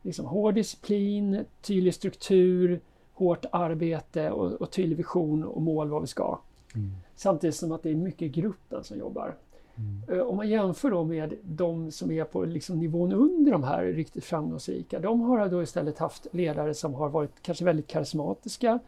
[0.01, 2.81] Liksom hård disciplin, tydlig struktur,
[3.13, 6.39] hårt arbete och, och tydlig vision och mål vad vi ska.
[6.75, 6.91] Mm.
[7.15, 9.35] Samtidigt som att det är mycket gruppen som jobbar.
[9.75, 10.19] Mm.
[10.19, 13.83] Eh, om man jämför då med de som är på liksom nivån under de här
[13.83, 14.99] riktigt framgångsrika.
[14.99, 18.79] De har då istället haft ledare som har varit kanske väldigt karismatiska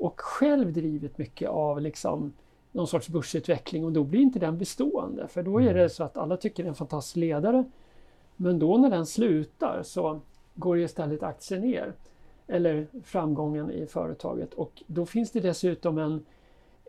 [0.00, 2.32] och själv drivit mycket av liksom
[2.72, 5.28] någon sorts börsutveckling och då blir inte den bestående.
[5.28, 5.88] För då är det mm.
[5.88, 7.64] så att alla tycker det är en fantastisk ledare.
[8.36, 10.20] Men då när den slutar så
[10.54, 11.92] går ju istället aktien ner.
[12.46, 14.54] Eller framgången i företaget.
[14.54, 16.24] Och då finns det dessutom en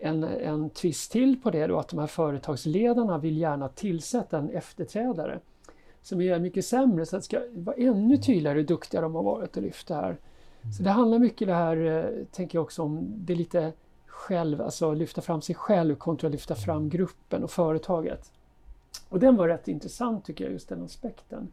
[0.01, 4.49] en, en twist till på det då att de här företagsledarna vill gärna tillsätta en
[4.49, 5.39] efterträdare
[6.01, 9.23] som är mycket sämre så att det ska vara ännu tydligare hur duktiga de har
[9.23, 10.17] varit att lyfta här.
[10.77, 13.73] Så det handlar mycket det här, eh, tänker jag också om, det lite
[14.05, 18.31] själv, alltså lyfta fram sig själv kontra att lyfta fram gruppen och företaget.
[19.09, 21.47] Och den var rätt intressant tycker jag, just den aspekten.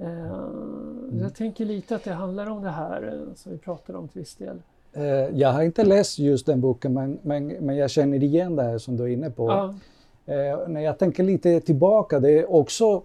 [0.00, 1.18] Uh, mm.
[1.20, 4.18] Jag tänker lite att det handlar om det här eh, som vi pratade om till
[4.18, 4.62] viss del.
[4.92, 5.04] Eh,
[5.38, 8.78] jag har inte läst just den boken, men, men, men jag känner igen det här
[8.78, 9.48] som du är inne på.
[9.48, 9.74] Ja.
[10.34, 13.02] Eh, när jag tänker lite tillbaka, det är också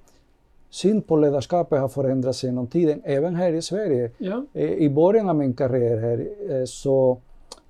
[0.71, 4.11] syn på ledarskapet har förändrats genom tiden, även här i Sverige.
[4.17, 4.45] Ja.
[4.53, 7.17] Eh, I början av min karriär här eh, så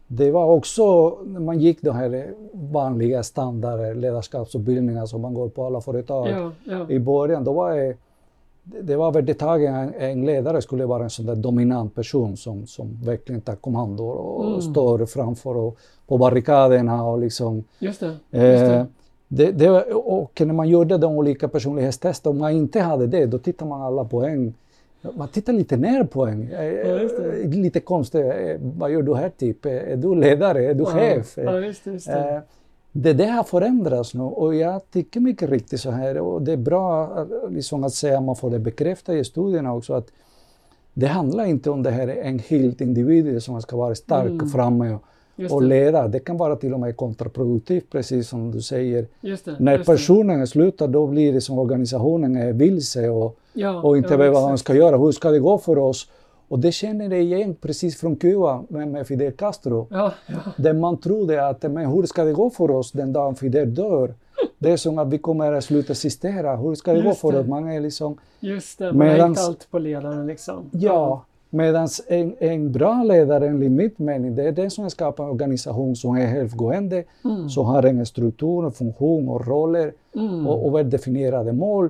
[0.08, 5.66] det var också, när man gick de här vanliga standard ledarskapsutbildningar som man går på
[5.66, 6.28] alla företag.
[6.30, 6.90] Ja, ja.
[6.90, 7.96] I början då var det
[8.64, 13.00] det var vedertaget att en ledare skulle vara en sån där dominant person som, som
[13.04, 14.62] verkligen tar kommando och mm.
[14.62, 17.64] står framför och på barrikaderna och liksom...
[17.80, 18.08] Just det.
[18.08, 18.86] Just det.
[19.32, 23.26] Eh, det, det, och när man gjorde de olika personlighetstester, om man inte hade det,
[23.26, 24.54] då tittar man alla en.
[25.18, 26.52] Man tittar lite ner på en.
[26.52, 27.00] Eh, ja,
[27.44, 28.26] lite konstigt.
[28.26, 29.66] Eh, vad gör du här typ?
[29.66, 30.66] Är du ledare?
[30.66, 31.38] Är du chef?
[31.38, 32.42] Ja, just det, just det
[32.92, 36.58] det där har förändrats nu och jag tycker mycket riktigt så här och det är
[36.58, 40.08] bra liksom att säga, man får det bekräftat i studierna också att
[40.94, 44.50] det handlar inte om det här en helt individ som ska vara stark mm.
[44.50, 45.04] framme och,
[45.50, 46.08] och leda.
[46.08, 49.08] Det kan vara till och med kontraproduktivt, precis som du säger.
[49.22, 54.14] Det, När personen slutar, då blir det som organisationen är vilse och, ja, och inte
[54.14, 54.98] ja, vet vad man ska göra.
[54.98, 56.08] Hur ska det gå för oss?
[56.48, 59.88] Och det känner jag igen precis från Kuba med, Fidel Castro.
[59.90, 60.36] Ja, ja.
[60.58, 64.14] Där man trodde att men hur ska det gå för oss den dagen Fidel dör?
[64.58, 66.56] Det är som att vi kommer att sluta existera.
[66.56, 67.48] Hur ska det Just gå för oss?
[67.48, 68.18] Man är liksom...
[68.40, 70.70] Just det, man medans, har allt på ledaren liksom.
[70.72, 75.30] Ja, medan en, en bra ledare enligt mitt mening, det är den som skapar en
[75.30, 77.50] organisation som är självgående, mm.
[77.50, 80.48] som har en struktur, en funktion och roller mm.
[80.48, 81.90] och, och väldefinierade mål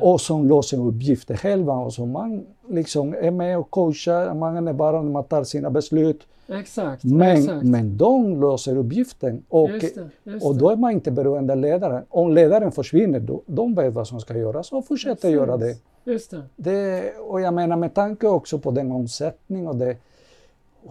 [0.00, 4.72] och som löser uppgifter själva och som man liksom är med och coachar, man är
[4.72, 6.26] bara när man tar sina beslut.
[6.48, 7.62] Exakt, men, exakt.
[7.62, 11.58] men de löser uppgiften och, just det, just och då är man inte beroende av
[11.58, 12.04] ledaren.
[12.08, 15.34] Om ledaren försvinner, då, de vet vad som ska göras och fortsätter Precis.
[15.34, 15.74] göra det.
[16.04, 16.42] Just det.
[16.56, 17.14] det.
[17.16, 19.96] Och jag menar med tanke också på den omsättning och det,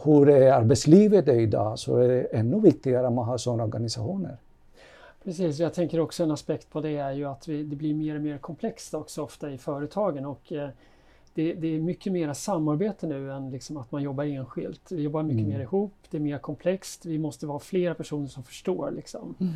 [0.03, 4.37] hur arbetslivet är idag så är det ännu viktigare att man har sådana organisationer.
[5.23, 8.15] Precis, jag tänker också en aspekt på det är ju att vi, det blir mer
[8.15, 10.69] och mer komplext också ofta i företagen och eh,
[11.33, 14.91] det, det, är mycket mer samarbete nu än liksom att man jobbar enskilt.
[14.91, 15.53] Vi jobbar mycket mm.
[15.53, 18.91] mer ihop, det är mer komplext, vi måste vara flera personer som förstår.
[18.91, 19.35] Liksom.
[19.39, 19.53] Mm.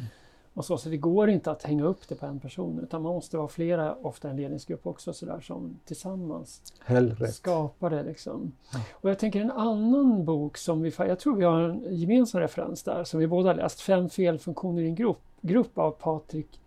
[0.54, 3.14] Och så, så det går inte att hänga upp det på en person utan man
[3.14, 7.28] måste vara flera, ofta en ledningsgrupp också, så där, som tillsammans Hellre.
[7.28, 8.04] skapar det.
[8.04, 8.52] Liksom.
[8.74, 8.80] Ja.
[8.94, 12.84] Och jag tänker en annan bok som vi, jag tror vi har en gemensam referens
[12.84, 16.60] där, som vi båda läst, Fem felfunktioner i en grupp grupp av Patrik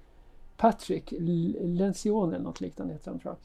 [0.57, 1.13] Patrick
[1.61, 3.37] Lencioni eller något liknande heter han tror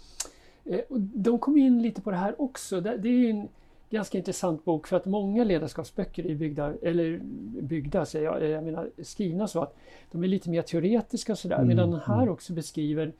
[0.65, 0.73] jag.
[0.73, 2.81] Eh, de kom in lite på det här också.
[2.81, 3.47] Det är en
[3.89, 7.19] ganska intressant bok för att många ledarskapsböcker är byggda, eller
[7.61, 9.75] byggda säger jag, eh, jag menar skrivna så att
[10.11, 11.55] de är lite mer teoretiska och sådär.
[11.55, 11.67] Mm.
[11.67, 12.29] Medan den här mm.
[12.29, 13.13] också beskriver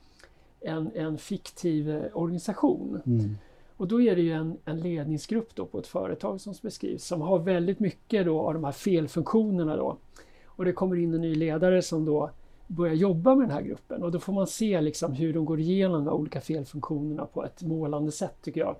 [0.60, 3.02] en, en fiktiv eh, organisation.
[3.06, 3.36] Mm.
[3.76, 7.20] Och då är det ju en, en ledningsgrupp då på ett företag som beskrivs som
[7.20, 9.96] har väldigt mycket då av de här felfunktionerna då.
[10.44, 12.30] Och det kommer in en ny ledare som då
[12.66, 15.60] börja jobba med den här gruppen och då får man se liksom hur de går
[15.60, 18.76] igenom de olika felfunktionerna på ett målande sätt tycker jag.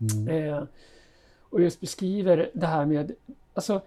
[0.00, 0.28] Mm.
[0.28, 0.62] Eh,
[1.50, 3.12] och just beskriver det här med
[3.54, 3.80] alltså,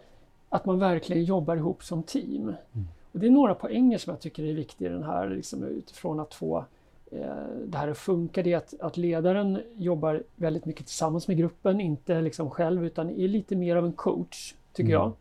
[0.50, 2.42] att man verkligen jobbar ihop som team.
[2.42, 2.88] Mm.
[3.12, 6.20] Och det är några poänger som jag tycker är viktiga i den här liksom, utifrån
[6.20, 6.66] att få
[7.12, 8.44] eh, det här att funka.
[8.44, 13.10] Det är att, att ledaren jobbar väldigt mycket tillsammans med gruppen, inte liksom själv utan
[13.10, 15.02] är lite mer av en coach, tycker mm.
[15.02, 15.14] jag.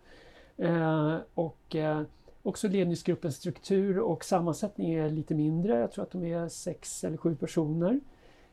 [0.56, 2.02] Eh, och eh,
[2.42, 5.78] också ledningsgruppens struktur och sammansättning är lite mindre.
[5.78, 8.00] Jag tror att de är sex eller sju personer.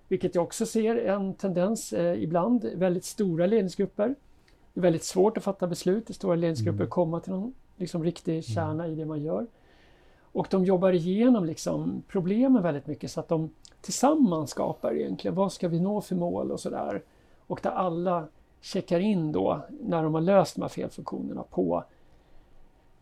[0.07, 4.15] Vilket jag också ser en tendens eh, ibland, väldigt stora ledningsgrupper.
[4.73, 6.89] Det är väldigt svårt att fatta beslut i stora ledningsgrupper, mm.
[6.89, 8.41] komma till någon liksom, riktig mm.
[8.41, 8.91] kärna mm.
[8.91, 9.47] i det man gör.
[10.21, 13.49] Och de jobbar igenom liksom, problemen väldigt mycket så att de
[13.81, 17.03] tillsammans skapar egentligen, vad ska vi nå för mål och sådär.
[17.47, 18.27] Och där alla
[18.61, 21.83] checkar in då, när de har löst de här felfunktionerna, på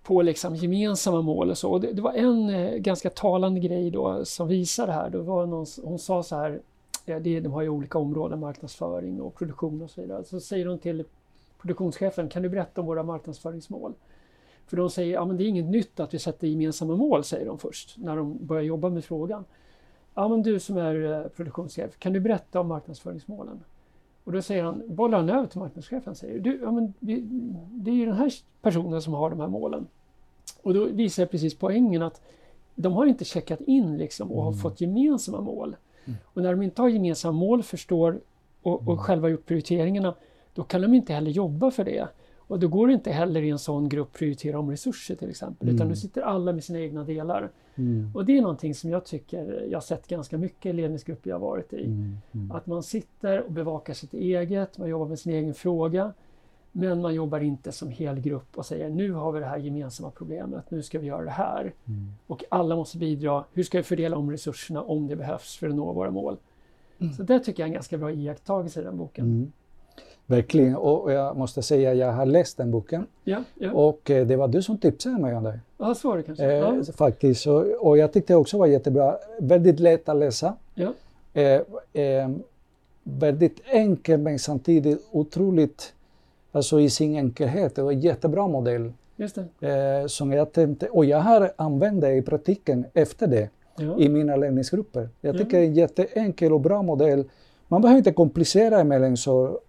[0.06, 1.72] på liksom gemensamma mål och så.
[1.72, 5.10] Och det, det, var en eh, ganska talande grej då som visar det här.
[5.10, 6.62] Det var någon, hon sa så här,
[7.06, 10.24] det, de har ju olika områden, marknadsföring och produktion och så vidare.
[10.24, 11.06] Så säger hon till
[11.62, 13.94] produktionschefen, kan du berätta om våra marknadsföringsmål?
[14.68, 17.46] För de säger, ja men det är inget nytt att vi sätter gemensamma mål, säger
[17.46, 19.46] de först, när de börjar jobba med frågan.
[20.14, 23.64] Ja men du som är eh, produktionschef, kan du berätta om marknadsföringsmålen?
[24.24, 26.94] Och då säger han, bollar han över till marknadschefen säger du, ja, men
[27.72, 29.88] det är ju den här personen som har de här målen.
[30.62, 32.22] Och då visar jag precis poängen att
[32.76, 34.62] de har inte checkat in liksom och har mm.
[34.62, 35.76] fått gemensamma mål.
[36.06, 36.18] Mm.
[36.26, 38.20] Och när de inte har gemensamma mål, förstår
[38.62, 38.98] och, och mm.
[38.98, 40.16] själva gjort prioriteringarna,
[40.54, 42.08] då kan de inte heller jobba för det.
[42.48, 45.68] Och då går det inte heller i en sån grupp prioritera om resurser till exempel,
[45.68, 45.76] mm.
[45.76, 47.52] utan nu sitter alla med sina egna delar.
[47.76, 48.12] Mm.
[48.16, 51.74] Och det är någonting som jag tycker jag sett ganska mycket i ledningsgrupper jag varit
[51.74, 51.86] i.
[51.86, 52.18] Mm.
[52.32, 52.52] mm.
[52.52, 56.14] Att man sitter och bevakar sitt eget, man jobbar med sin egen fråga.
[56.78, 60.12] Men man jobbar inte som hel grupp och säger nu har vi det här gemensamma
[60.12, 61.62] problemet, nu ska vi göra det här.
[61.62, 62.08] Mm.
[62.28, 63.44] Och alla måste bidra.
[63.54, 66.38] Hur ska vi fördela om resurserna om det behövs för att nå våra mål?
[67.00, 67.14] Mm.
[67.14, 69.26] Så det tycker jag är en ganska bra iakttagelse i den boken.
[69.26, 69.52] Mm.
[70.26, 73.08] Verkligen, och jag måste säga att jag har läst den boken.
[73.24, 73.72] Ja, ja.
[73.72, 75.60] Och eh, det var du som tipsade mig om det.
[75.78, 76.46] Ja, så var det kanske.
[76.46, 76.84] Eh, ja.
[76.98, 79.18] Faktiskt, och, och, jag tyckte också var jättebra.
[79.40, 80.54] Väldigt lätt att läsa.
[80.74, 80.94] Ja.
[81.34, 81.62] Eh,
[82.04, 82.30] eh,
[83.04, 85.94] väldigt enkel men samtidigt otroligt,
[86.56, 87.76] alltså i sin enkelhet.
[87.76, 88.94] Det var en jättebra modell.
[89.16, 89.38] Just.
[89.38, 89.44] Eh,
[90.08, 94.00] som jag tänkte, och jag har använt det i praktiken efter det ja.
[94.00, 95.10] i mina ledningsgrupper.
[95.22, 97.24] Jag tycker det är en jätteenkel och bra modell.
[97.68, 99.60] Man behöver inte komplicera emellan så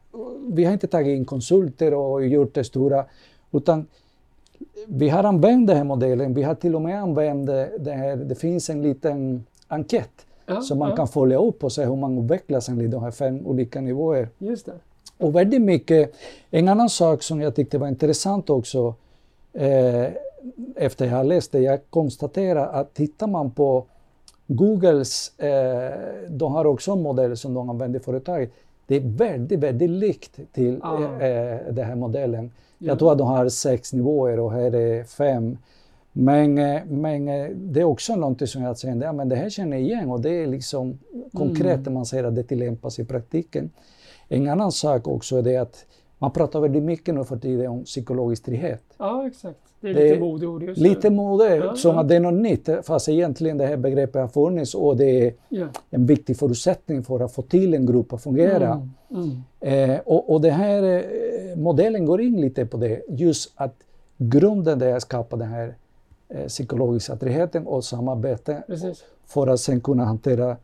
[0.47, 3.05] vi har inte tagit in konsulter och gjort det stora,
[3.53, 3.87] utan
[4.87, 6.35] vi har använt den här modellen.
[6.35, 7.47] Vi har till och med använt
[7.79, 10.97] det här, det finns en liten enkät ja, som man ja.
[10.97, 14.29] kan följa upp och se hur man utvecklas enligt de här fem olika nivåer.
[14.39, 14.73] Just det.
[15.19, 16.13] Och väldigt mycket,
[16.51, 18.95] en annan sak som jag tyckte var intressant också,
[19.53, 20.07] eh,
[20.77, 23.85] efter jag har läst det, jag konstaterar att tittar man på
[24.47, 25.93] Googles, eh,
[26.29, 28.51] de har också en modell som de använder i företaget,
[28.87, 31.03] det är väldigt, väldigt likt till ah.
[31.03, 32.51] äh, den här modellen.
[32.79, 32.87] Ja.
[32.87, 35.59] Jag tror att de har sex nivåer och här är fem.
[36.13, 37.27] Men, eh, men
[37.73, 40.21] det är också någonting som jag säger, ja, men det här känner jag igen och
[40.21, 40.99] det är liksom
[41.33, 41.83] konkret mm.
[41.83, 43.71] när man säger att det tillämpas i praktiken.
[44.29, 45.85] En annan sak också är det att
[46.19, 48.83] man pratar väldigt mycket nu för tiden om psykologisk trygghet.
[48.99, 49.59] Ja, exakt.
[49.81, 50.89] Det är lite det, modeord just nu.
[50.89, 52.01] Lite mode, ja, som ja.
[52.01, 55.35] att det är något nytt, fast egentligen det här begreppet har funnits och det är
[55.49, 55.67] ja.
[55.91, 58.83] en viktig förutsättning för att få till en grupp att fungera.
[59.11, 59.91] Mm, mm.
[59.91, 63.75] Eh, och, och den här eh, modellen går in lite på det, just att
[64.17, 65.75] grunden är att skapa den här
[66.29, 69.05] eh, psykologiska tryggheten och samarbete Precis.
[69.27, 70.57] för att sen kunna hantera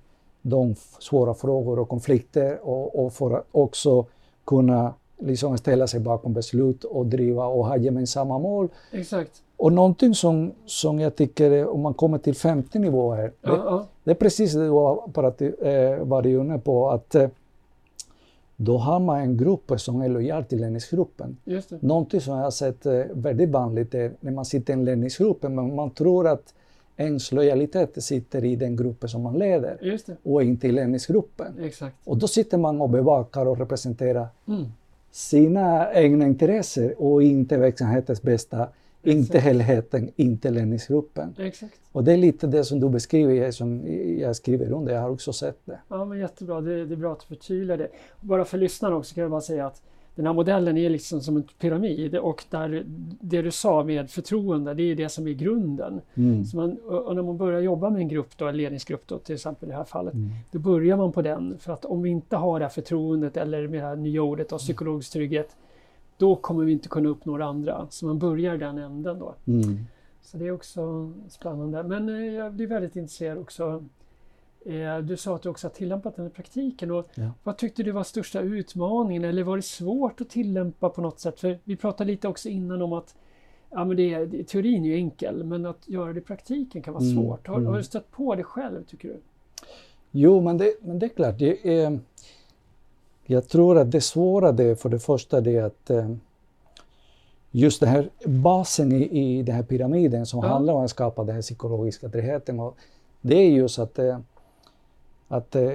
[0.42, 4.06] de svåra frågor och konflikter och, och för att också
[4.44, 8.68] kunna liksom ställa sig bakom beslut och driva och ha gemensamma mål.
[8.92, 9.42] Exakt.
[9.56, 13.86] Och någonting som, som jag tycker, om man kommer till 50 nivåer, ja, det, ja.
[14.04, 14.94] det, är precis det du har
[15.62, 17.28] eh, varit inne på, att eh,
[18.56, 21.36] då har man en grupp som är lojal till ledningsgruppen.
[21.80, 25.42] Någonting som jag har sett eh, väldigt vanligt är när man sitter i en ledningsgrupp,
[25.42, 26.54] men man tror att
[26.96, 31.58] ens lojalitet sitter i den gruppen som man leder och inte i ledningsgruppen.
[31.60, 31.96] Exakt.
[32.04, 34.66] Och då sitter man och bevakar och representerar mm
[35.12, 38.76] sina egna intressen och inte verksamhetens bästa, Exakt.
[39.04, 41.34] inte helheten, inte ledningsgruppen.
[41.38, 41.74] Exakt.
[41.92, 43.82] Och det är lite det som du beskriver, som
[44.20, 45.78] jag skriver under, jag har också sett det.
[45.88, 47.88] Ja, men jättebra, det, det är bra att du förtydligar det.
[48.20, 49.82] Bara för lyssnarna också kan jag bara säga att
[50.14, 52.84] den här modellen är liksom som en pyramid och där
[53.20, 56.00] det du sa med förtroende, det är det som är grunden.
[56.14, 56.44] Mm.
[56.44, 59.34] Så man, och när man börjar jobba med en grupp, då, en ledningsgrupp då, till
[59.34, 60.30] exempel i det här fallet, mm.
[60.50, 61.58] då börjar man på den.
[61.58, 64.48] För att om vi inte har det här förtroendet eller med det här nya ordet
[64.48, 65.56] då, psykologisk trygghet,
[66.18, 67.86] då kommer vi inte kunna uppnå det andra.
[67.90, 69.34] Så man börjar den änden då.
[69.46, 69.78] Mm.
[70.22, 71.82] Så det är också spännande.
[71.82, 73.84] Men eh, jag blir väldigt intresserad också.
[74.66, 76.90] Eh, du sa att du också har tillämpat den i praktiken.
[76.90, 77.30] Och Ja.
[77.44, 81.40] Vad tyckte du var största utmaningen eller var det svårt att tillämpa på något sätt?
[81.40, 83.14] För vi pratade lite också innan om att
[83.70, 87.04] ja, men det, teorin är ju enkel men att göra det i praktiken kan vara
[87.04, 87.46] Mm, svårt.
[87.48, 87.66] Har, mm.
[87.66, 89.16] har du stött på det själv tycker du?
[90.10, 91.38] Jo, men det, men det är klart.
[91.38, 91.98] Det är,
[93.26, 96.10] jag tror att det svåra det för det första det är att eh,
[97.50, 100.46] just den här basen i, i den här pyramiden som Ja.
[100.48, 102.60] handlar om att skapa den här psykologiska tryggheten.
[102.60, 102.76] Och
[103.20, 104.18] det är just att, eh,
[105.32, 105.70] att eh,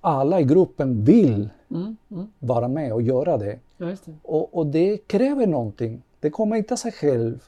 [0.00, 2.26] alla i gruppen vill Mm, mm.
[2.38, 3.58] vara med och göra det.
[3.78, 3.98] Det.
[4.22, 6.02] Och, och det kräver någonting.
[6.20, 7.44] Det kommer inte sig själv.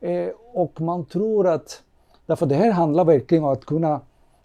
[0.00, 1.82] Eh, och man tror att,
[2.26, 4.00] därför det här handlar verkligen om att kunna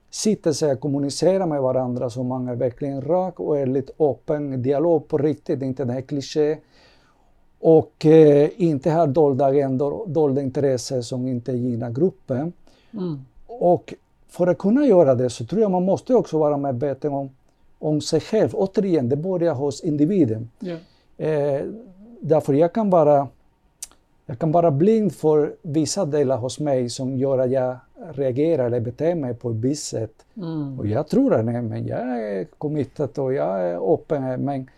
[0.10, 5.08] sitta sig och kommunicera med varandra så man är verkligen rak och ärligt öppen, dialog
[5.08, 6.58] på riktigt, inte den här kliché.
[7.60, 12.54] Och eh, inte ha dolda agendor, dolda intressen som inte gynnar gruppen.
[12.94, 13.26] Mm.
[13.48, 13.94] Och
[14.30, 17.30] för att kunna göra det så tror jag man måste också vara medveten om,
[17.80, 18.50] om sig själv.
[18.54, 20.50] Återigen, det börjar hos individen.
[20.60, 20.76] Ja.
[21.26, 21.66] Eh,
[22.22, 23.28] därför jag kan vara
[24.30, 27.78] jag kan vara blind för vissa delar hos mig som gör att jag
[28.14, 30.26] reagerar eller beter mig på ett visst sätt.
[30.38, 30.80] Mm.
[30.80, 34.44] Och jag tror att nej, men jag är committed och jag är öppen.
[34.46, 34.70] Men,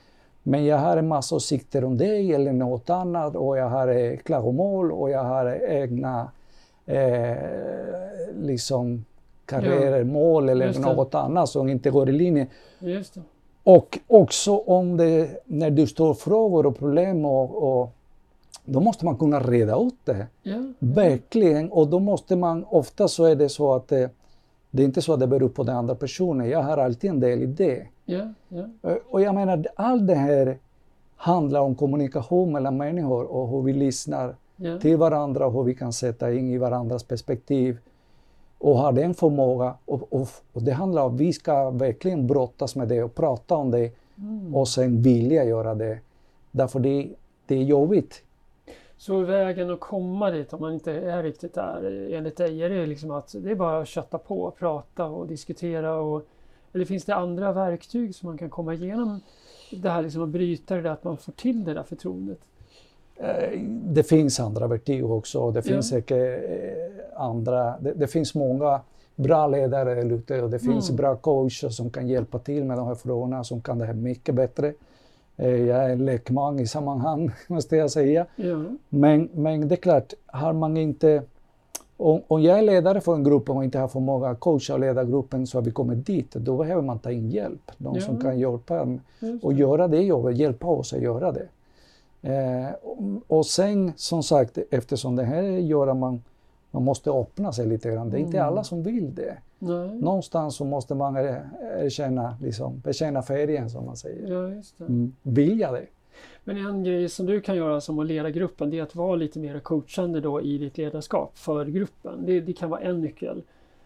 [0.43, 4.17] men jag har en massa åsikter om dig eller något annat och jag har eh,
[4.17, 6.31] klagomål och jag har egna
[6.85, 7.37] eh,
[8.35, 9.05] liksom
[9.49, 12.47] karriärer, mål eller något annat som inte går i linje.
[13.63, 17.91] Och också om det, när du står frågor och problem och, och
[18.65, 20.27] då måste man kunna reda ut det.
[20.43, 20.57] Ja.
[20.79, 21.69] Verkligen.
[21.71, 24.09] Och då måste man, ofta så är det så att det,
[24.71, 26.49] det är inte så att det beror på den andra personen.
[26.49, 27.87] Jag har alltid en del i det.
[28.05, 28.21] Ja.
[28.83, 30.57] Eh, Och jag menar, allt det här
[31.15, 34.35] handlar om kommunikation mellan människor och hur vi lyssnar
[34.79, 37.77] till varandra och hur vi kan sätta in i varandras perspektiv
[38.59, 39.75] och ha den förmåga.
[39.85, 43.55] Och, och, och det handlar om att vi ska verkligen brottas med det och prata
[43.55, 43.91] om det
[44.21, 44.55] Mm.
[44.55, 45.99] och sen vilja göra det.
[46.51, 47.09] Därför det,
[47.47, 48.23] det är jobbigt.
[48.97, 52.85] Så vägen att komma dit om man inte är riktigt där enligt dig, är det
[52.85, 56.25] liksom att det är bara att kötta på, prata och diskutera och
[56.73, 59.21] eller finns det andra verktyg som man kan komma igenom
[59.71, 62.39] det här liksom att bryta det där att man får till det där förtroendet?
[63.19, 65.51] Eh, Det finns andra verktyg också.
[65.51, 65.61] Det Ja.
[65.73, 67.73] finns säkert eh, andra.
[67.79, 68.81] Det, det finns många
[69.15, 70.97] bra ledare ute och det finns Mm.
[70.97, 74.35] bra coacher som kan hjälpa till med de här frågorna, som kan det här mycket
[74.35, 74.73] bättre.
[75.37, 78.25] Eh, Jag är en lekman i sammanhang, måste jag säga.
[78.35, 78.63] Ja.
[78.89, 81.21] Men, men det är klart, har man inte...
[81.97, 84.79] Om, om jag är ledare för en grupp och inte har förmåga att coacha och
[84.79, 87.71] leda gruppen så att vi kommer dit, då behöver man ta in hjälp.
[87.77, 88.01] De Ja.
[88.01, 89.01] som kan hjälpa en
[89.41, 91.45] och göra det jobbet, hjälpa oss att göra det.
[92.21, 92.69] Eh,
[93.27, 96.23] och, sen som sagt, eftersom det här gör att man,
[96.71, 98.09] man måste öppna sig lite grann.
[98.09, 98.47] Det är inte Mm.
[98.47, 99.37] alla som vill det.
[99.59, 99.95] Nej.
[99.95, 101.49] Någonstans så måste man er-
[101.81, 104.33] erkänna, liksom, bekänna färgen som man säger.
[104.33, 104.83] Ja, just det.
[104.85, 105.15] Mm.
[105.21, 105.85] Vilja det.
[106.43, 109.15] Men en grej som du kan göra som att leda gruppen det är att vara
[109.15, 112.25] lite mer coachande då i ditt ledarskap för gruppen.
[112.25, 113.41] Det, det kan vara en nyckel.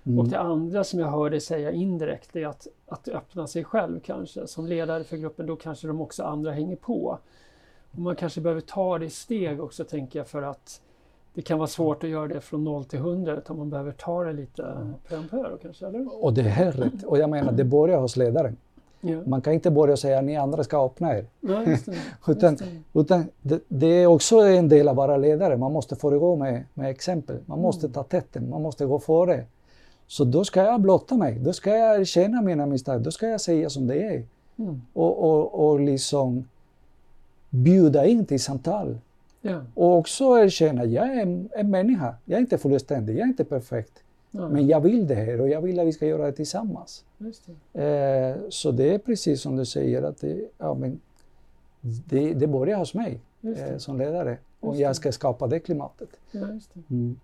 [0.06, 0.20] Mm.
[0.20, 4.00] Och det andra som jag hör dig säga indirekt är att, att öppna sig själv
[4.00, 4.48] kanske.
[4.48, 7.20] Som ledare för gruppen då kanske de också andra hänger på.
[7.94, 10.82] Och man kanske behöver ta det i steg också tänker jag för att
[11.34, 14.24] det kan vara svårt att göra det från 0 till 100 utan man behöver ta
[14.24, 14.78] det lite
[15.10, 16.24] pö om pö kanske, eller?
[16.24, 17.04] Och det är rätt.
[17.04, 18.58] Och jag menar, det börjar hos ledaren.
[19.02, 19.18] Ja.
[19.26, 21.26] Man kan inte börja säga att ni andra ska öppna er.
[21.40, 21.96] Ja, just det.
[22.32, 23.00] Utan, Just det.
[23.00, 25.58] utan det, det är också en del av att vara ledare.
[25.58, 27.38] Man måste föregå med, med exempel.
[27.46, 27.94] Man måste Mm.
[27.94, 29.46] ta täten, man måste gå före.
[30.08, 33.42] Så då ska jag blotta mig, då ska jag erkänna mina misstag, då ska jag
[33.42, 34.24] säga som det är.
[34.58, 34.82] Mm.
[34.94, 36.48] Och, och, och liksom
[37.54, 38.98] bjuda in till samtal.
[39.42, 39.62] Ja.
[39.74, 43.44] Och också erkänna, jag är en, en människa, jag är inte fullständig, jag är inte
[43.46, 44.04] perfekt.
[44.32, 44.50] Ja.
[44.50, 47.04] Men jag vill det här och jag vill att vi ska göra det tillsammans.
[47.18, 47.84] Det.
[47.84, 51.00] Eh, så det är precis som du säger, att det, ja, men
[52.10, 54.38] det, det börjar hos mig eh, som ledare.
[54.60, 56.10] Om jag ska skapa det klimatet.
[56.32, 56.94] Ja, det.
[56.96, 57.20] Mm.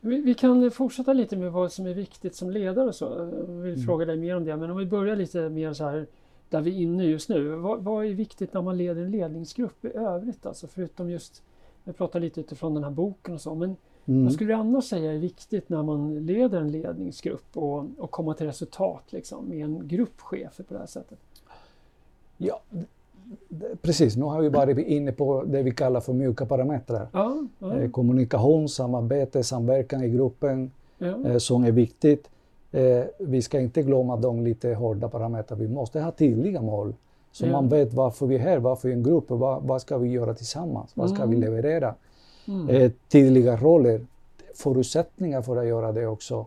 [0.00, 3.04] Vi, vi kan fortsätta lite med vad som är viktigt som ledare och så.
[3.04, 3.86] Jag vill Mm.
[3.86, 4.56] fråga dig mer om det.
[4.56, 6.06] Men om vi börjar lite mer så här
[6.54, 7.48] där vi är inne just nu.
[7.48, 10.46] Vad, vad är viktigt när man leder en ledningsgrupp i övrigt?
[10.46, 11.42] Alltså förutom just,
[11.84, 13.54] vi pratar lite utifrån den här boken och så.
[13.54, 13.76] Men
[14.06, 14.24] Mm.
[14.24, 18.34] vad skulle du annars säga är viktigt när man leder en ledningsgrupp och, och komma
[18.34, 21.18] till resultat liksom, med en gruppchef på det här sättet?
[22.36, 22.60] Ja,
[23.82, 24.16] precis.
[24.16, 27.08] Nu har vi varit inne på det vi kallar för mjuka parametrar.
[27.12, 32.30] Ja, ja, Eh, kommunikation, samarbete, samverkan i gruppen ja, eh, som är viktigt.
[32.74, 35.58] Eh, vi ska inte glömma de lite hårda parametrar.
[35.58, 36.94] Vi måste ha tydliga mål.
[37.32, 37.52] Så Ja.
[37.52, 39.98] man vet varför vi är här, varför vi är en grupp och vad, vad ska
[39.98, 40.90] vi göra tillsammans?
[40.94, 41.40] Vad ska vi Mm.
[41.40, 41.94] leverera?
[42.48, 42.68] Mm.
[42.68, 44.00] eh, tydliga roller,
[44.54, 46.46] förutsättningar för att göra det också.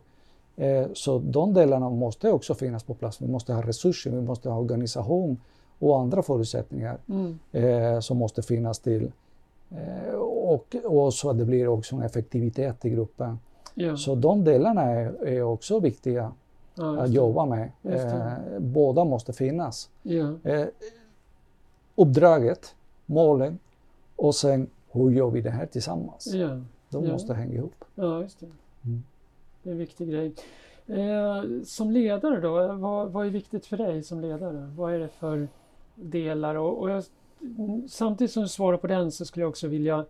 [0.56, 3.22] Eh, så de delarna måste också finnas på plats.
[3.22, 5.38] Vi måste ha resurser, vi måste ha organisation
[5.80, 7.40] och andra förutsättningar Mm.
[7.52, 9.12] eh, som måste finnas till.
[9.72, 13.40] Eh, och, och så att det blir också en effektivitet i gruppen.
[13.80, 13.98] Ja.
[13.98, 16.32] Så de delarna är, är också viktiga
[16.76, 17.72] ja, att jobba med.
[17.84, 19.90] Eh, båda måste finnas.
[20.04, 20.34] Ja.
[20.44, 20.68] Eh,
[21.96, 22.76] uppdraget,
[23.06, 23.60] målen
[24.16, 26.28] och sen hur gör vi det här tillsammans?
[26.34, 26.62] Ja.
[26.90, 27.86] De måste hänga ihop.
[27.96, 28.46] ja, just det.
[28.86, 29.04] Mm.
[29.64, 30.34] Det är en viktig grej.
[30.88, 34.72] Eh, som ledare då, vad, vad är viktigt för dig som ledare?
[34.76, 35.48] Vad är det för
[35.96, 36.56] delar?
[36.56, 37.04] Och, och jag,
[37.88, 40.06] samtidigt som du svarar på den så skulle jag också vilja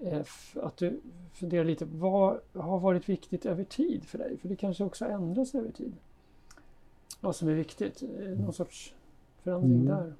[0.00, 0.22] eh,
[0.62, 1.00] att du
[1.32, 1.84] funderar lite.
[1.84, 4.36] Vad har varit viktigt över tid för dig?
[4.36, 5.92] För det kanske också ändras över tid.
[7.20, 8.02] Vad som är viktigt?
[8.02, 8.94] Eh, Någon sorts
[9.42, 9.86] förändring Mm.
[9.86, 10.12] där?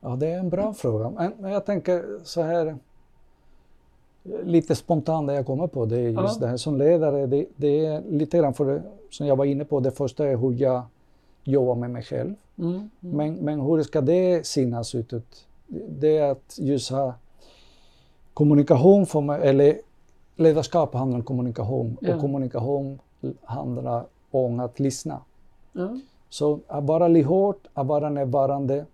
[0.00, 1.10] Ja, det är en bra fråga.
[1.38, 2.66] Men, jag tänker så här,
[4.24, 6.36] eh, lite spontant det jag kommer på, det är just Ja.
[6.40, 9.64] det här som ledare, det, det är lite grann för det, som jag var inne
[9.64, 10.82] på, det första är hur jag
[11.44, 12.34] jobbar med mig själv.
[12.58, 12.70] Mm.
[12.72, 12.90] Mm.
[13.00, 15.46] Men, men hur ska det synas utåt?
[15.88, 17.14] Det är att just ha
[18.34, 19.78] kommunikation för mig, eller
[20.36, 22.14] ledarskap handlar om kommunikation Ja.
[22.14, 22.98] och kommunikation
[23.44, 25.20] handlar om att lyssna.
[25.72, 25.88] ja.
[26.28, 28.84] Så att vara lyhörd, att vara närvarande,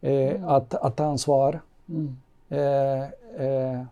[0.00, 0.48] eh, Mm.
[0.48, 2.16] att, att ta ansvar, Mm.
[2.48, 3.02] eh,
[3.46, 3.82] eh,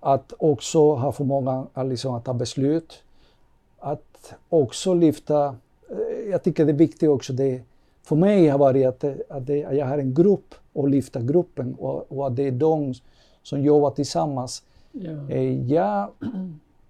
[0.00, 3.02] att också ha förmågan att, liksom, att ta beslut,
[3.78, 5.56] att också lyfta,
[5.90, 7.62] eh, jag tycker det är viktigt också det,
[8.02, 11.74] för mig har varit att, att, det, att jag har en grupp och lyfta gruppen
[11.78, 12.94] och, och att det är de
[13.42, 14.62] som jobbar tillsammans.
[14.92, 15.10] Ja.
[15.30, 16.08] Eh, Jag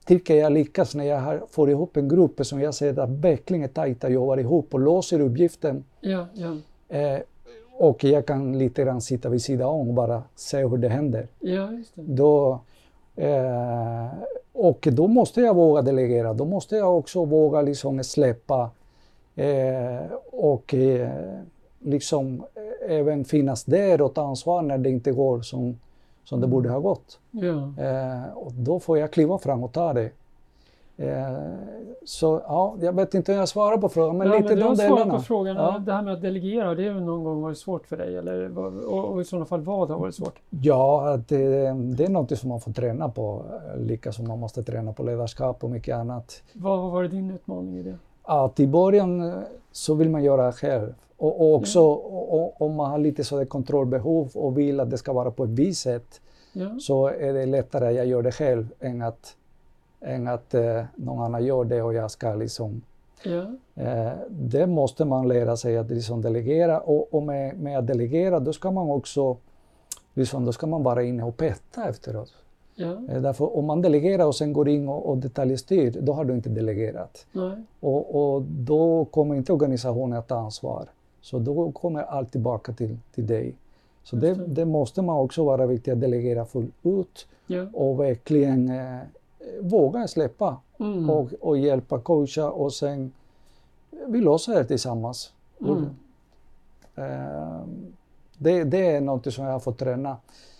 [0.04, 3.64] tycker jag lyckas när jag har, får ihop en grupp som jag ser att verkligen
[3.64, 5.84] är tajta, jobbar ihop och låser uppgiften.
[6.00, 6.26] Ja.
[6.34, 6.56] Ja.
[6.96, 7.20] Eh,
[7.78, 11.28] och jag kan lite grann sitta vid sidan om och bara se hur det händer.
[11.40, 12.02] ja, det.
[12.02, 12.60] Då,
[13.16, 14.06] eh,
[14.52, 16.34] och då måste jag våga delegera.
[16.34, 18.70] Då måste jag också våga liksom släppa
[19.36, 21.10] eh, och eh,
[21.78, 25.78] liksom eh, även finnas där och ta ansvar när det inte går som,
[26.24, 27.18] som det borde ha gått.
[27.30, 27.84] Ja.
[27.84, 30.10] Eh, och då får jag kliva fram och ta det.
[31.00, 31.38] Eh,
[32.04, 34.62] så ja, jag vet inte hur jag svarar på frågan, men ja, lite men du
[34.62, 35.14] de svarat delarna.
[35.14, 35.56] på frågan.
[35.56, 35.78] Ja.
[35.78, 38.16] Det här med att delegera, det har någon gång varit svårt för dig?
[38.16, 40.38] Eller, och, och i sådana fall, vad har varit svårt?
[40.50, 43.44] Ja, det, det är något som man får träna på,
[43.76, 46.42] lika som man måste träna på ledarskap och mycket annat.
[46.52, 47.98] Vad har varit din utmaning i det?
[48.22, 50.94] Att i början så vill man göra själv.
[51.20, 55.12] Och, och också och, om man har lite sådär kontrollbehov och vill att det ska
[55.12, 56.20] vara på ett visst sätt
[56.52, 56.78] Ja.
[56.80, 59.36] så är det lättare att jag gör det själv än att,
[60.00, 62.82] än att eh, någon annan gör det och jag ska liksom
[63.24, 63.46] Ja.
[63.74, 68.40] Eh, det måste man lära sig att liksom delegera och, och med, med att delegera
[68.40, 69.36] då ska man också
[70.14, 72.32] liksom, då ska man vara inne och peta efteråt.
[72.74, 72.98] Ja.
[73.08, 76.34] Eh, därför om man delegerar och sen går in och, och detaljstyr, då har du
[76.34, 77.26] inte delegerat.
[77.80, 80.88] Och, och då kommer inte organisationen att ta ansvar.
[81.20, 83.54] Så då kommer allt tillbaka till, till dig.
[84.02, 84.46] Så det, det.
[84.46, 87.66] det måste man också vara viktigt att delegera fullt ut Ja.
[87.72, 88.98] och verkligen eh,
[89.60, 91.10] våga släppa Mm.
[91.10, 93.12] och, och hjälpa coacha och sen
[94.06, 95.32] vi löser det tillsammans.
[95.60, 95.84] Mm.
[96.94, 97.60] Eh,
[98.38, 100.16] det, det är något som jag har fått träna.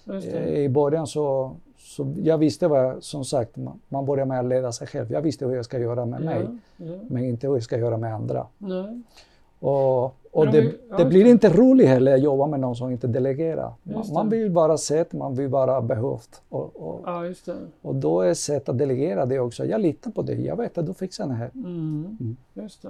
[0.07, 0.45] Eh.
[0.49, 4.73] I början så, så jag visste vad, som sagt, man, man börjar med att leda
[4.73, 5.13] sig själv.
[5.13, 6.47] Jag visste hur jag ska göra med mig,
[6.77, 6.85] Ja.
[6.87, 6.99] Ja.
[7.09, 8.47] men inte hur jag ska göra med andra.
[8.59, 9.03] Nej.
[9.59, 13.07] Och, och det, ja, det blir inte roligt heller att jobba med någon som inte
[13.07, 13.73] delegerar.
[13.83, 16.43] Man, man vill vara sett, man vill vara behövt.
[16.49, 17.25] Och, och, Ja,
[17.83, 19.65] och då är sätt att delegera det också.
[19.65, 21.51] Jag litar på dig, jag vet att du fixar det här.
[21.55, 22.17] Mm.
[22.21, 22.37] Mm.
[22.55, 22.89] Just det.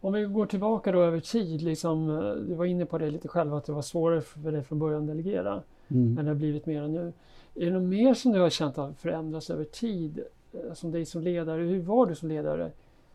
[0.00, 3.28] Om vi går tillbaka då över tid, liksom, eh, du var inne på det lite
[3.28, 6.14] själv att det var svårare för dig från början att delegera, Mm.
[6.14, 7.12] men det har blivit mer än nu.
[7.54, 10.20] Är det något mer som du har känt har förändrats över tid,
[10.52, 11.62] eh, som dig som ledare?
[11.62, 12.70] Hur var du som ledare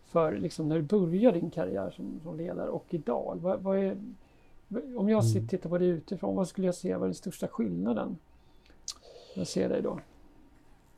[0.07, 3.37] för, liksom, när du började din karriär som, som ledare och idag?
[3.41, 3.97] Vad, vad är,
[4.97, 5.47] om jag sitter, Mm.
[5.47, 8.17] tittar på det utifrån, vad skulle jag säga var den största skillnaden?
[9.35, 9.99] Jag ser dig då.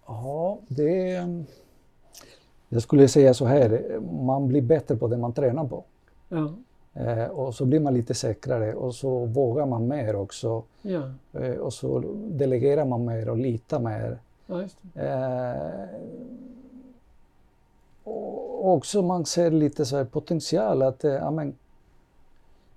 [0.06, 1.28] Ja, det.
[2.70, 5.84] Jag skulle säga så här, man blir bättre på det man tränar på.
[6.30, 6.54] Ja,
[6.94, 10.64] Eh, och så blir man lite säkrare och så vågar man mer också.
[10.82, 14.18] ja, Eh, och så delegerar man mer och litar mer.
[14.48, 14.62] ja.
[15.02, 15.90] Eh,
[18.04, 21.56] och också man ser lite så här potential att eh, ja, men,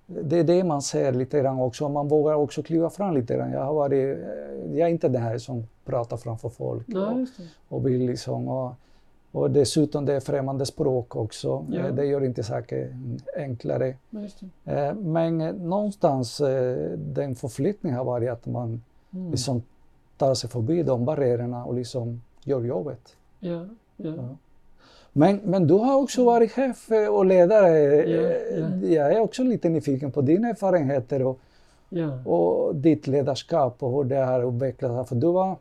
[0.05, 1.89] det är det man ser lite grann också.
[1.89, 3.51] Man vågar också kliva fram lite grann.
[3.51, 7.03] Jag, har varit, eh, jag är inte den här som pratar framför folk Nej,
[7.69, 8.47] och, och vill liksom.
[8.47, 8.71] Och,
[9.31, 11.65] och dessutom det är främmande språk också.
[11.69, 11.79] Ja.
[11.79, 12.97] Eh, Det gör inte saker
[13.37, 13.95] enklare.
[14.95, 16.41] Men någonstans
[16.95, 19.31] den förflyttningen har varit att man, mm.
[19.31, 19.63] liksom
[20.17, 23.15] tar sig förbi de barriärerna och liksom gör jobbet.
[23.39, 23.65] Ja,
[23.97, 24.13] ja.
[25.13, 27.69] Men, men du har också varit chef och ledare.
[28.09, 28.21] Ja,
[28.81, 28.87] ja.
[28.87, 31.39] Jag är också lite nyfiken på dina erfarenheter och,
[32.25, 35.09] och ditt ledarskap och hur det har utvecklats.
[35.09, 35.57] För du var,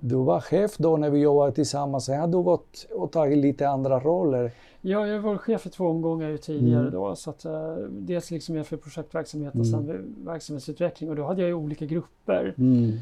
[0.00, 2.04] du var chef då när vi jobbade tillsammans.
[2.04, 4.50] Sen har du gått och tagit lite andra roller.
[4.80, 6.92] Ja, jag var chef för två omgångar tidigare mm.
[6.92, 7.16] då.
[7.16, 7.52] Så att, uh,
[7.90, 9.86] dels liksom jag för projektverksamhet och mm.
[9.86, 11.10] sen verksamhetsutveckling.
[11.10, 12.54] Och då hade jag ju olika grupper.
[12.58, 12.92] Mm.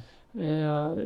[0.41, 0.97] Eh,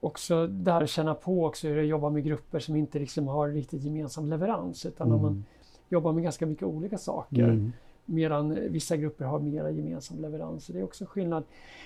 [0.00, 3.82] också där känna på också hur det jobbar med grupper som inte liksom har riktigt
[3.82, 5.22] gemensam leverans utan mm.
[5.22, 5.44] man
[5.88, 7.44] jobbar med ganska mycket olika saker.
[7.44, 7.72] Mm.
[8.04, 10.64] Medan vissa grupper har mera gemensam leverans.
[10.64, 11.44] Så det är också skillnad.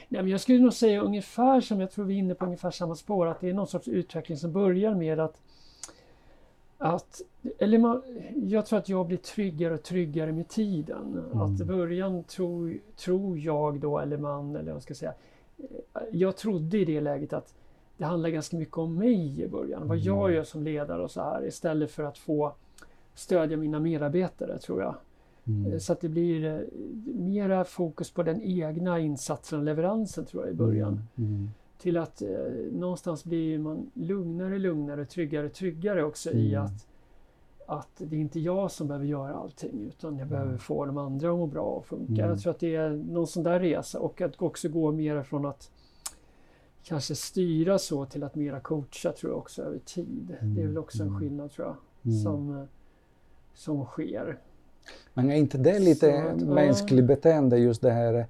[0.08, 2.70] Nej, men jag skulle nog säga ungefär som, jag tror vi är inne på ungefär
[2.70, 5.40] samma spår, att det är någon sorts utveckling som börjar med att
[6.78, 7.20] att,
[7.58, 8.02] eller man,
[8.34, 11.22] jag tror att jag blir tryggare och tryggare med tiden.
[11.32, 11.40] Mm.
[11.40, 15.14] Att i början tror, tror jag då, eller man, eller vad ska jag säga,
[16.10, 17.54] jag trodde i det läget att
[17.96, 19.88] det handlar ganska mycket om mig i början.
[19.88, 20.34] Vad jag mm.
[20.34, 22.52] gör som ledare och så här istället för att få
[23.14, 24.94] stödja mina medarbetare tror jag.
[25.46, 25.80] Mm.
[25.80, 26.60] Så att det blir eh,
[27.14, 31.00] mera fokus på den egna insatsen och leveransen tror jag i början.
[31.16, 31.30] Mm.
[31.30, 31.50] Mm.
[31.78, 32.28] Till att eh,
[32.72, 36.64] någonstans blir man lugnare, lugnare, tryggare, tryggare också i mm.
[36.64, 36.86] att
[37.66, 40.58] att det är inte jag som behöver göra allting utan jag behöver mm.
[40.58, 42.12] få de andra att må bra och funka.
[42.12, 42.30] Mm.
[42.30, 45.46] Jag tror att det är någon sån där resa och att också gå mer från
[45.46, 45.70] att
[46.84, 50.36] kanske styra så till att mera coacha tror jag också över tid.
[50.40, 50.54] Mm.
[50.54, 51.20] Det är väl också en mm.
[51.20, 51.76] skillnad tror jag
[52.12, 52.22] mm.
[52.22, 52.66] som,
[53.54, 54.38] som sker.
[55.14, 57.06] Men är inte det lite att, mänskligt ja.
[57.06, 58.26] beteende just det här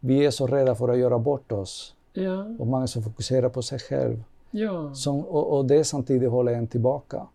[0.00, 2.46] vi är så rädda för att göra bort oss ja.
[2.58, 4.24] och man är så fokuserad på sig själv.
[4.50, 4.94] Ja.
[4.94, 7.26] Som, och, och det samtidigt håller en tillbaka.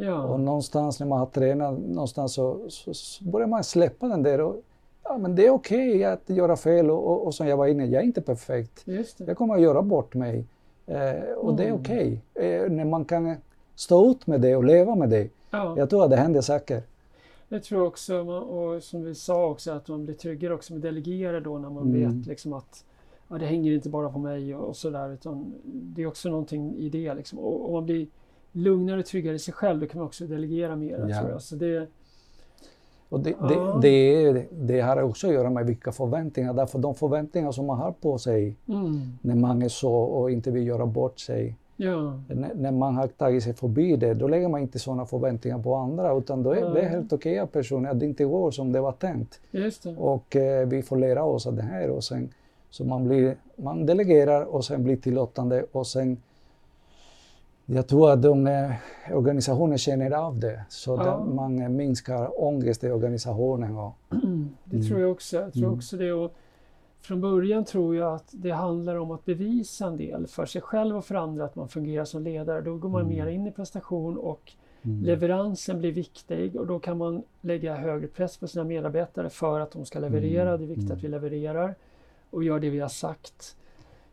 [0.00, 0.22] Ja.
[0.22, 4.40] Och någonstans när man har tränat någonstans så, så, så börjar man släppa den där.
[4.40, 4.56] Och,
[5.04, 7.66] ja, men det är okej okay att göra fel och, och, och, som jag var
[7.66, 8.84] inne, jag är inte perfekt.
[9.16, 10.44] Jag kommer att göra bort mig.
[10.86, 11.56] Eh, och mm.
[11.56, 11.80] det är mm.
[11.80, 12.20] okej.
[12.34, 12.46] Okay.
[12.46, 13.36] Eh, när man kan
[13.74, 15.28] stå ut med det och leva med det.
[15.50, 15.74] Ja.
[15.76, 16.82] Jag tror att det händer saker.
[17.48, 21.40] Jag tror också, och som vi sa också, att man blir tryggare också med delegera
[21.40, 22.18] då när man mm.
[22.18, 22.84] vet liksom att
[23.28, 26.76] ja, det hänger inte bara på mig och, och sådär utan det är också någonting
[26.76, 27.38] i det liksom.
[27.38, 28.06] Och, och man blir
[28.58, 31.06] lugnare och tryggare i sig själv, då kan man också delegera mer.
[31.08, 31.18] Ja.
[31.18, 31.42] Tror jag.
[31.42, 31.88] Så det,
[33.08, 33.78] och det, ja.
[33.82, 37.92] det, det, har också att göra med vilka förväntningar, därför de förväntningar som man har
[37.92, 39.00] på sig mm.
[39.22, 41.56] när man är så och inte vill göra bort sig.
[41.76, 42.20] Ja.
[42.54, 46.12] När, man har tagit sig förbi det, då lägger man inte sådana förväntningar på andra
[46.12, 46.68] utan då är ja.
[46.68, 49.40] det helt okej okay personer att det inte går som det var tänkt.
[49.98, 52.28] Och eh, vi får lära oss av det här och sen
[52.70, 56.16] så man, blir, man delegerar och sen blir tillåtande och sen
[57.70, 58.70] jag tror att de, eh,
[59.12, 61.24] organisationen känner av det, så ja.
[61.24, 63.76] man eh, minskar ångest i organisationen.
[63.76, 63.94] Och,
[64.64, 64.88] det mm.
[64.88, 65.36] tror jag också.
[65.36, 65.76] Jag tror mm.
[65.76, 66.12] också det.
[66.12, 66.34] Och
[67.00, 70.96] från början tror jag att det handlar om att bevisa en del för sig själv
[70.96, 72.60] och för andra att man fungerar som ledare.
[72.60, 73.14] Då går man mm.
[73.14, 74.52] mer in i prestation och
[74.82, 75.04] mm.
[75.04, 79.70] leveransen blir viktig och då kan man lägga högre press på sina medarbetare för att
[79.70, 80.48] de ska leverera.
[80.48, 80.60] Mm.
[80.60, 81.20] Det är viktigt att vi mm.
[81.20, 81.74] levererar
[82.30, 83.56] och gör det vi har sagt.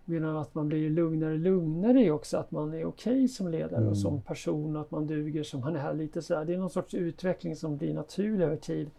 [0.05, 3.47] Medan att man blir lugnare och lugnare är också att man är okej okay som
[3.47, 3.89] ledare mm.
[3.89, 5.93] och som person och att man duger som man är.
[5.93, 6.45] lite sådär.
[6.45, 8.89] Det är någon sorts utveckling som blir naturlig över tid.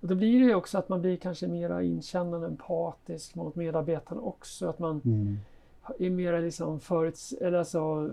[0.00, 4.68] Och då blir det också att man blir kanske mera inkännande, empatisk mot medarbetarna också.
[4.68, 5.38] Att man mm.
[5.98, 7.32] är mera liksom föruts...
[7.32, 8.08] Eller alltså,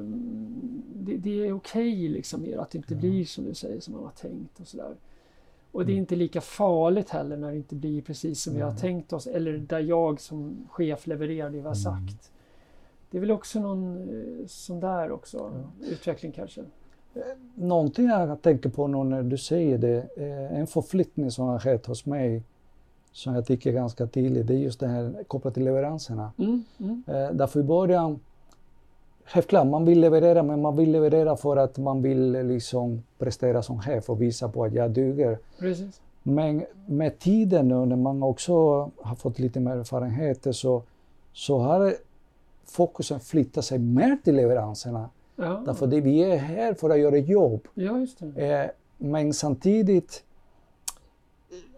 [0.96, 3.00] det, det är okej okay liksom mer att det inte ja.
[3.00, 4.96] blir som du säger som man har tänkt och sådär.
[5.74, 6.02] Och det är mm.
[6.02, 9.58] inte lika farligt heller när det inte blir precis som vi har tänkt oss eller
[9.58, 11.76] där jag som chef levererar det vi har mm.
[11.76, 12.32] sagt.
[13.12, 15.86] Det är väl också någon eh, sån där också, ja.
[15.88, 16.62] utveckling kanske.
[17.14, 17.22] Eh,
[17.56, 21.86] någonting jag tänker på nu när du säger det, eh, en förflyttning som har skett
[21.86, 22.44] hos mig
[23.12, 26.32] som jag tycker är ganska tydlig, det är just det här kopplat till leveranserna.
[26.38, 27.04] Mm, mm.
[27.38, 28.20] Därför i början
[29.26, 33.82] Självklart, man vill leverera, men man vill leverera för att man vill liksom prestera som
[33.82, 35.38] chef och visa på att jag duger.
[35.60, 36.02] Precis.
[36.24, 38.54] Men med tiden nu när man också
[39.02, 40.84] har fått lite mer erfarenheter så,
[41.34, 41.94] så har
[42.66, 45.10] fokusen flyttat sig mer till leveranserna.
[45.36, 45.64] Ja.
[45.66, 47.68] Därför att vi är här för att göra jobb.
[47.74, 48.54] Ja, just det.
[48.54, 50.24] Eh, men samtidigt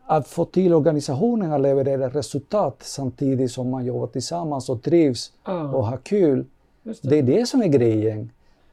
[0.06, 5.62] att få till organisationen att leverera resultat samtidigt som man jobbar tillsammans och trivs ja.
[5.62, 6.46] och har kul
[6.86, 7.10] det.
[7.10, 7.18] det.
[7.18, 8.30] är det som är grejen.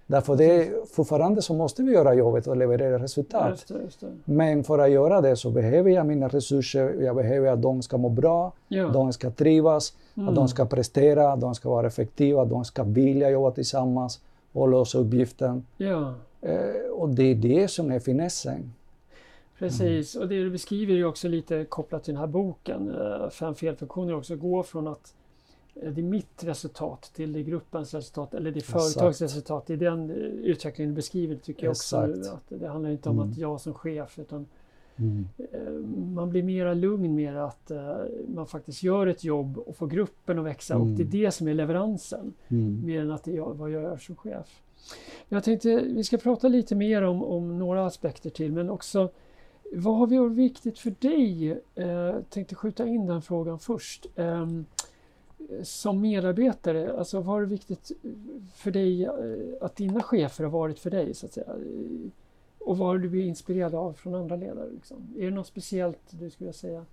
[0.06, 3.50] Därför det, fortfarande så måste vi göra jobbet och leverera resultat.
[3.50, 4.02] Just det, just.
[4.24, 7.98] Men för att göra det så behöver jag mina resurser, jag behöver att de ska
[7.98, 8.88] må bra, ja.
[8.88, 10.28] de ska trivas, mm.
[10.28, 14.20] att de ska prestera, de ska vara effektiva, de ska vilja jobba tillsammans
[14.52, 15.66] och lösa uppgiften.
[15.76, 16.14] Ja.
[16.40, 18.72] Eh, och det är det som är finessen.
[19.58, 20.22] Precis, mm.
[20.22, 24.14] och det du beskriver är också lite kopplat till den här boken, eh, Fem felfunktioner
[24.14, 25.14] också, gå från att
[25.74, 29.66] det är mitt resultat till det är gruppens resultat eller det är företagets resultat.
[29.66, 31.96] Det är den eh, utvecklingen du beskriver tycker jag också.
[31.96, 33.30] Att det handlar inte om mm.
[33.30, 34.46] att jag som chef utan
[34.96, 35.28] mm.
[35.38, 35.72] Eh,
[36.14, 37.70] man blir mera lugn med att
[38.28, 40.90] man faktiskt gör ett jobb och får gruppen att växa mm.
[40.90, 42.32] och det är det som är leveransen.
[42.48, 42.86] Mm.
[42.86, 44.62] Mer än att det är jag, vad jag gör som chef.
[45.28, 49.10] Jag tänkte vi ska prata lite mer om, om några aspekter till men också
[49.74, 51.60] vad har varit viktigt för dig?
[51.74, 54.06] Jag tänkte skjuta in den frågan först.
[54.16, 54.66] Um,
[55.62, 57.92] som medarbetare, alltså vad är viktigt
[58.54, 59.12] för dig eh,
[59.60, 61.46] att dina chefer har varit för dig så att säga?
[62.58, 64.70] Och vad har du blivit inspirerad av från andra ledare?
[64.70, 64.96] Liksom?
[65.18, 66.84] Är det något speciellt du skulle säga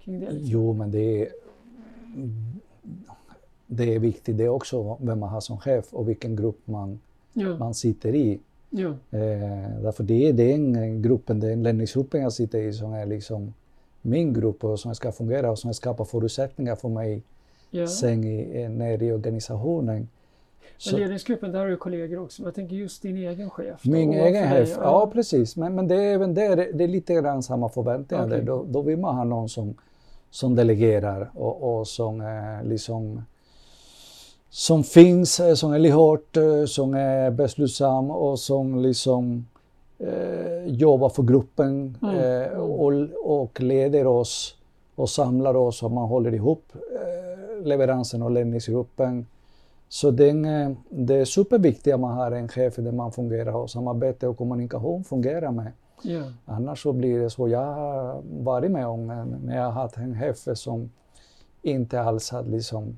[0.00, 0.30] kring det?
[0.30, 0.50] Liksom?
[0.50, 1.28] Jo, men det är,
[3.66, 7.00] det är viktigt det är också vem man har som chef och vilken grupp man,
[7.32, 7.56] ja.
[7.58, 8.40] man sitter i.
[8.70, 8.88] Ja.
[8.88, 13.52] Eh, därför det är den gruppen, den ledningsgruppen jag sitter i som är liksom
[14.02, 17.22] min grupp och som ska fungera och som skapar förutsättningar för mig
[17.76, 17.86] ja.
[17.86, 20.08] sen i, ner i organisationen.
[20.90, 22.42] Men ledningsgruppen, där har du kollegor också.
[22.42, 23.84] Jag tänker just din egen chef.
[23.84, 24.82] Min egen chef, ja.
[24.82, 25.10] ja.
[25.12, 25.56] precis.
[25.56, 28.26] Men, men det är även där, det är lite grann samma förväntningar.
[28.26, 28.40] Okay.
[28.40, 29.74] Då, då vill man ha någon som,
[30.30, 33.22] som delegerar och, och som eh, liksom
[34.50, 39.46] som finns, eh, som är lyhörd, eh, som är beslutsam och som liksom
[39.98, 42.42] eh, jobbar för gruppen mm.
[42.42, 42.92] eh, och,
[43.24, 44.56] och leder oss
[44.94, 46.72] och samlar oss och man håller ihop
[47.64, 49.26] leveransen och ledningsgruppen.
[49.88, 53.70] Så den, eh, det är superviktigt att man har en chef där man fungerar och
[53.70, 55.72] samarbete och kommunikation fungerar med.
[56.04, 56.32] Yeah.
[56.44, 57.48] Annars så blir det så.
[57.48, 59.06] Jag har varit med om
[59.44, 60.90] när jag har haft en chef som
[61.62, 62.96] inte alls hade liksom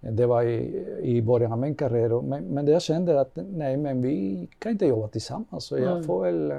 [0.00, 2.22] det var i, i början av min karriär.
[2.22, 5.64] Men, men jag kände att nej, men vi kan inte jobba tillsammans.
[5.64, 6.54] Så jag, får väl,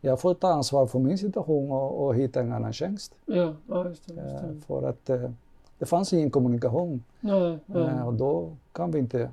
[0.00, 3.14] jag får ta ansvar för min situation och, och hitta en annan tjänst.
[3.26, 3.54] Ja,
[3.84, 4.48] just det, just det.
[4.48, 5.30] Eh, för att eh,
[5.78, 7.04] det fanns ingen kommunikation.
[7.20, 7.82] Nej, nej.
[7.82, 9.30] Eh, och då kan vi inte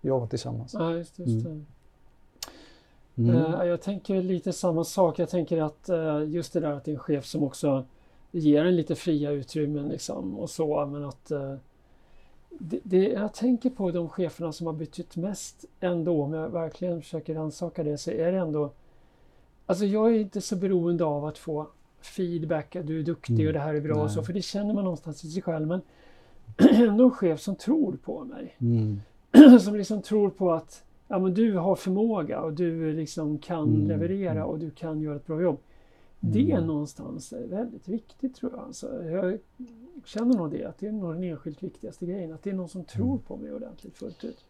[0.00, 0.74] jobba tillsammans.
[0.74, 1.66] Ja, just, just mm.
[3.14, 3.36] Mm.
[3.36, 5.18] Uh, jag tänker lite samma sak.
[5.18, 7.84] Jag tänker att uh, just det där att det är en chef som också
[8.30, 10.86] ger en lite fria utrymmen liksom och så.
[10.86, 11.32] Men att
[12.58, 17.02] det, det, jag tänker på de cheferna som har betytt mest ändå, om jag verkligen
[17.02, 18.70] försöker rannsaka det, så är det ändå
[19.70, 21.66] Alltså jag är inte så beroende av att få
[22.00, 23.46] feedback, att du är duktig mm.
[23.46, 24.04] och det här är bra Nej.
[24.04, 25.66] och så, för det känner man någonstans i sig själv.
[25.68, 25.80] Men
[26.70, 28.56] ändå en chef som tror på mig.
[28.58, 29.00] Mm.
[29.60, 33.88] som liksom tror på att ja, men du har förmåga och du liksom kan mm.
[33.88, 34.44] leverera mm.
[34.44, 35.58] och du kan göra ett bra jobb.
[36.20, 36.66] Det är mm.
[36.66, 38.60] någonstans väldigt viktigt tror jag.
[38.60, 39.38] Alltså, jag
[40.04, 42.32] känner nog det, att det är nog den enskilt viktigaste grejen.
[42.32, 44.44] Att det är någon som tror på mig ordentligt fullt ut.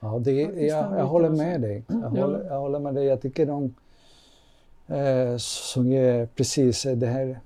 [0.00, 1.84] Ja, det, jag, jag håller med dig.
[1.88, 2.24] Jag, ja.
[2.24, 3.04] håller, jag håller med dig.
[3.04, 3.74] Jag tycker de
[4.88, 7.40] eh, som är precis det här.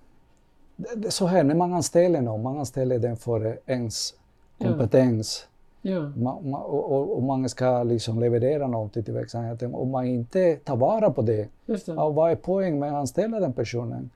[0.76, 4.14] Det, så här, när man anställer någon, man anställer den för ens
[4.58, 5.46] kompetens.
[5.82, 6.12] Ja.
[6.16, 9.74] Man, man, och, och, man ska liksom leverera någonting till verksamheten.
[9.74, 11.82] Om man inte tar vara på det, det.
[11.86, 14.10] Ja, vad är poängen med att anställa den personen?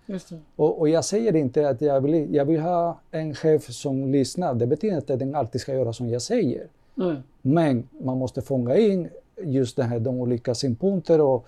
[0.56, 4.54] Och, och, jag säger inte att jag vill, jag vill ha en chef som lyssnar.
[4.54, 6.66] Det betyder inte att den alltid ska göra som jag säger.
[6.94, 7.16] Nej.
[7.42, 9.08] Men man måste fånga in
[9.42, 11.46] just det här, de olika synpunkter och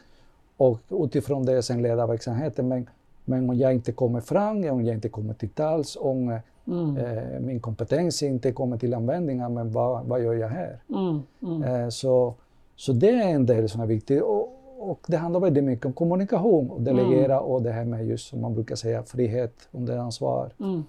[0.56, 2.68] och utifrån det sen leda verksamheten.
[2.68, 2.88] Men,
[3.24, 6.96] men om jag inte kommer fram, om jag inte kommer till tals, om mm.
[6.96, 10.78] eh, min kompetens inte kommer till användning, men vad, vad gör jag här?
[10.88, 11.22] Mm.
[11.42, 11.62] Mm.
[11.62, 12.34] Eh, så,
[12.76, 14.22] så det är en del som är viktig.
[14.22, 17.44] Och, och det handlar väldigt mycket om kommunikation och delegera mm.
[17.44, 20.50] och det här med just som man brukar säga frihet under ansvar.
[20.60, 20.84] Mm,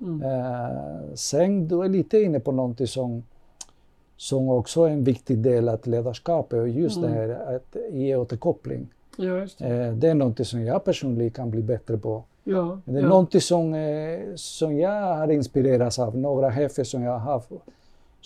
[0.00, 3.22] mm, eh, sen du är lite inne på någonting som
[4.16, 8.88] som också är en viktig del av ledarskapet och just det här att ge återkoppling.
[9.16, 9.66] Ja, det.
[9.66, 10.08] Eh, det.
[10.08, 12.24] är något som jag personligen kan bli bättre på.
[12.44, 13.08] Ja, det är ja.
[13.08, 17.50] något som, eh, som jag har inspirerats av, några chefer som jag har haft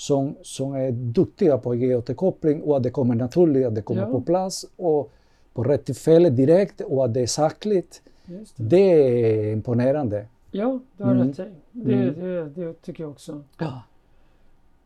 [0.00, 3.82] som, som är duktiga på att ge återkoppling och att det kommer naturligt, att det
[3.82, 4.10] kommer ja.
[4.10, 5.12] på plats och
[5.54, 8.02] på rätt tillfälle direkt och att det är sakligt.
[8.24, 8.44] Det.
[8.56, 8.76] det.
[8.76, 10.26] är imponerande.
[10.50, 11.28] Ja, du har mm.
[11.28, 11.44] rätt i.
[11.72, 12.20] Det, mm.
[12.20, 13.42] det, det, tycker jag också.
[13.58, 13.82] Ja.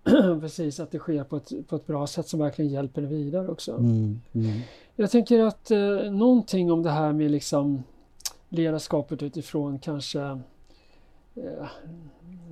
[0.40, 3.72] Precis, att det sker på ett, på ett bra sätt som verkligen hjälper vidare också.
[3.72, 4.20] Mm.
[4.96, 5.78] Jag tänker att eh,
[6.10, 7.82] någonting om det här med liksom
[8.48, 10.20] ledarskapet utifrån kanske
[11.34, 11.66] eh,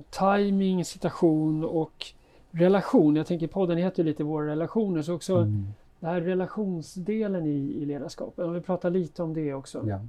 [0.09, 2.05] timing, situation och
[2.51, 3.15] relation.
[3.15, 5.67] Jag tänker podden heter lite Våra relationer, så också mm.
[5.99, 8.45] den här relationsdelen i, i ledarskapet.
[8.45, 9.85] Om vi pratar lite om det också.
[9.87, 9.99] Ja.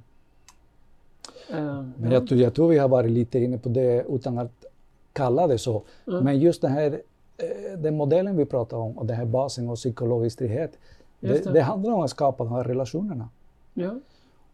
[1.51, 4.65] Uh, Men jag, tror, jag tror vi har varit lite inne på det utan att
[5.13, 5.83] kalla det så.
[6.07, 6.23] Mm.
[6.23, 7.01] Men just den här
[7.37, 10.77] eh, den modellen vi pratar om och den här basen och psykologisk frihet
[11.19, 11.51] det, det.
[11.51, 13.29] det, handlar om att skapa de här relationerna.
[13.73, 13.91] Ja.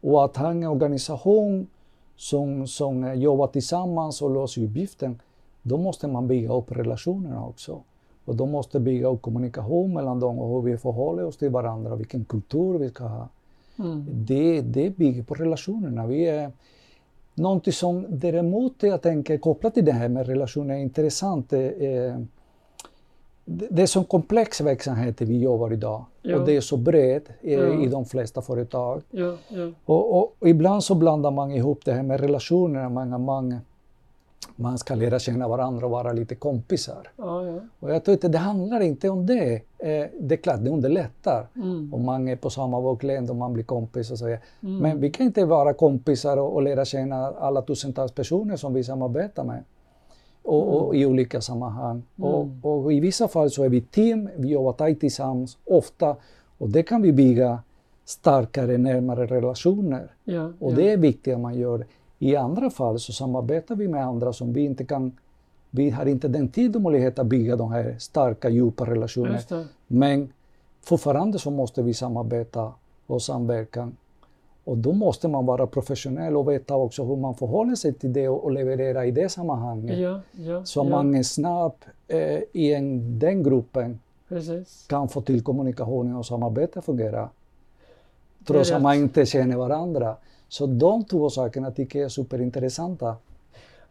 [0.02, 1.68] Och att ha en organisation
[2.16, 5.20] som, som jobbar tillsammans och löser uppgiften.
[5.62, 7.82] då måste man bygga upp relationerna också.
[8.26, 11.96] Och då måste bygga upp kommunikation mellan dem och hur vi förhåller oss till varandra,
[11.96, 13.28] vilken kultur vi ska ha.
[13.80, 14.06] Mm.
[14.10, 16.08] Det, det bygger på relationerna.
[16.08, 16.52] Vi är,
[17.36, 21.54] någonting som däremot jag tänker kopplat till det här med relationer är intressant.
[21.54, 22.28] Är,
[23.70, 26.38] det är så komplex verksamhet vi jobbar idag ja.
[26.38, 27.84] och det är så brett i, ja.
[27.84, 29.02] i de flesta företag.
[29.12, 29.36] Ja,
[29.86, 33.60] och, och, och, ibland så blandar man ihop det här med relationerna, man, man,
[34.56, 37.08] man ska lära känna varandra och vara lite kompisar.
[37.80, 39.54] Och jag tror inte det handlar inte om det.
[39.78, 41.94] Eh, det är klart, det underlättar mm.
[41.94, 44.26] om man är på samma våglängd och man blir kompis och så.
[44.26, 44.40] Mm.
[44.60, 48.84] Men vi kan inte vara kompisar och, och lära känna alla tusentals personer som vi
[48.84, 49.64] samarbetar med
[50.44, 52.04] och, och, i olika sammanhang.
[52.18, 52.32] Mm.
[52.32, 56.16] Och, och, i vissa fall så är vi team, vi jobbar tajt tillsammans, ofta.
[56.58, 57.60] Och det kan vi bygga
[58.06, 60.12] starkare, närmare relationer.
[60.24, 60.76] Ja, och ja.
[60.76, 61.86] det är viktigt att man gör.
[62.20, 65.12] I andra fall så samarbetar vi med andra som vi inte kan
[65.74, 69.66] vi har inte den tid och möjlighet att bygga de här starka, djupa relationerna.
[69.88, 70.30] Men
[70.82, 72.72] fortfarande så måste vi samarbeta
[73.08, 73.92] och samverka
[74.64, 78.30] och då måste man vara professionell och veta också hur man förhåller sig till det
[78.30, 80.00] och, leverera i det sammanhanget.
[80.00, 80.84] Ja, ja, så ja.
[80.84, 81.74] man är snabb
[82.08, 84.00] eh, i en, den gruppen
[84.30, 84.86] Precis.
[84.90, 87.30] kan få till kommunikationen och samarbetet fungera.
[88.48, 90.16] Trots att man inte känner varandra.
[90.48, 93.16] Så de två sakerna tycker jag är superintressanta.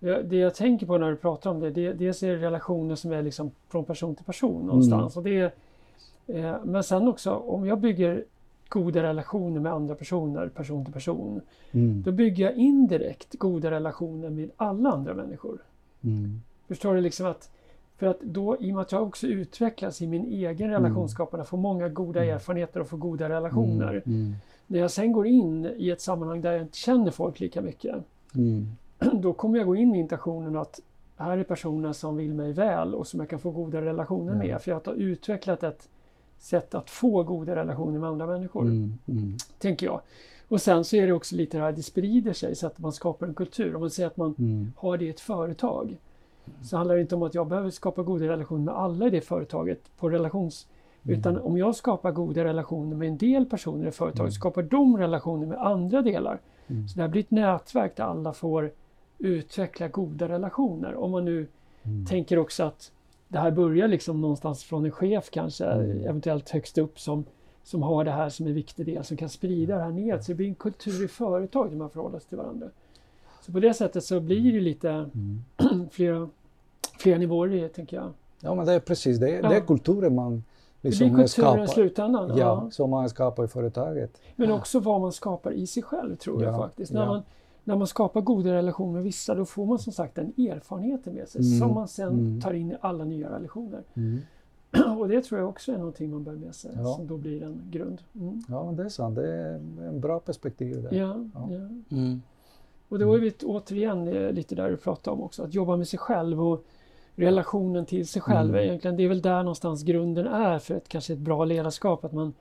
[0.00, 3.12] Det jag tänker på när du pratar om det, det dels är det relationer som
[3.12, 5.16] är liksom från person till person någonstans.
[5.16, 5.18] Mm.
[5.18, 5.52] Och det
[6.26, 8.24] är, eh, men sen också om jag bygger
[8.70, 11.40] goda relationer med andra personer, person till person.
[11.72, 12.02] Mm.
[12.02, 15.62] Då bygger jag indirekt goda relationer med alla andra människor.
[16.00, 16.40] Mm.
[16.68, 17.00] Förstår du?
[17.00, 17.50] liksom att
[17.96, 20.82] För att då, i och med att jag också utvecklas i min egen mm.
[20.82, 22.34] relationsskapande, får många goda mm.
[22.34, 24.02] erfarenheter och får goda relationer.
[24.06, 24.34] Mm.
[24.66, 27.96] När jag sen går in i ett sammanhang där jag inte känner folk lika mycket,
[29.12, 30.80] då kommer jag gå in med intentionen att
[31.16, 34.62] här är personer som vill mig väl och som jag kan få goda relationer med.
[34.62, 35.88] För jag har utvecklat ett
[36.40, 38.62] sätt att få goda relationer med andra människor.
[38.62, 39.36] Mm, mm.
[39.58, 40.00] Tänker jag.
[40.48, 42.92] Och sen så är det också lite det här, det sprider sig så att man
[42.92, 43.74] skapar en kultur.
[43.74, 44.72] Om man säger att man mm.
[44.76, 45.96] har det i ett företag
[46.62, 49.20] så handlar det inte om att jag behöver skapa goda relationer med alla i det
[49.20, 50.66] företaget på relations...
[51.02, 51.18] Mm.
[51.18, 54.32] Utan om jag skapar goda relationer med en del personer i företaget, mm.
[54.32, 56.40] skapar de relationer med andra delar.
[56.66, 56.88] Mm.
[56.88, 58.72] Så det här blir ett nätverk där alla får
[59.18, 60.94] utveckla goda relationer.
[60.94, 61.46] Om man nu
[62.08, 62.92] tänker också att
[63.30, 66.04] det här börjar liksom någonstans från en chef kanske, mm.
[66.04, 67.24] eventuellt högst upp som,
[67.62, 70.18] som har det här som en viktig del, som kan sprida det här ner.
[70.18, 72.66] Så det blir en kultur i företaget där man förhåller sig till varandra.
[73.40, 75.88] Så på det sättet så blir det lite mm.
[75.90, 76.28] flera,
[76.98, 78.12] flera nivåer i det, tänker jag.
[78.40, 79.30] Ja, men det är precis det.
[79.30, 79.48] Ja.
[79.48, 80.44] Det är kulturen man
[80.80, 81.64] liksom det blir kulturen skapar.
[81.64, 82.28] i slutändan.
[82.28, 84.20] Ja, ja, som man skapar i företaget.
[84.36, 86.92] Men också vad man skapar i sig själv, tror jag faktiskt.
[86.92, 87.22] När man,
[87.64, 91.28] när man skapar goda relationer med vissa då får man som sagt den erfarenheten med
[91.28, 91.58] sig mm.
[91.58, 92.40] som man sen mm.
[92.40, 93.82] tar in i alla nya relationer.
[93.94, 94.20] Mm.
[94.98, 96.84] Och det tror jag också är någonting man bär med sig ja.
[96.84, 98.02] som då blir en grund.
[98.14, 98.42] Mm.
[98.48, 99.16] Ja, det är sant.
[99.16, 99.54] Det är
[99.88, 100.82] en bra perspektiv.
[100.82, 100.92] Där.
[100.92, 101.48] Ja, ja.
[101.50, 101.96] ja.
[101.96, 102.22] Mm.
[102.88, 105.88] Och då är vi återigen eh, lite där du pratade om också, att jobba med
[105.88, 106.64] sig själv och
[107.14, 108.50] relationen till sig själv.
[108.50, 108.64] Mm.
[108.64, 112.12] Egentligen, det är väl där någonstans grunden är för ett, kanske ett bra ledarskap, att
[112.12, 112.32] man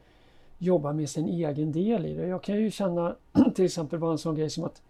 [0.58, 2.28] jobbar med sin egen del i det.
[2.28, 3.16] Jag kan ju känna
[3.56, 4.82] till exempel bara en sån grej som att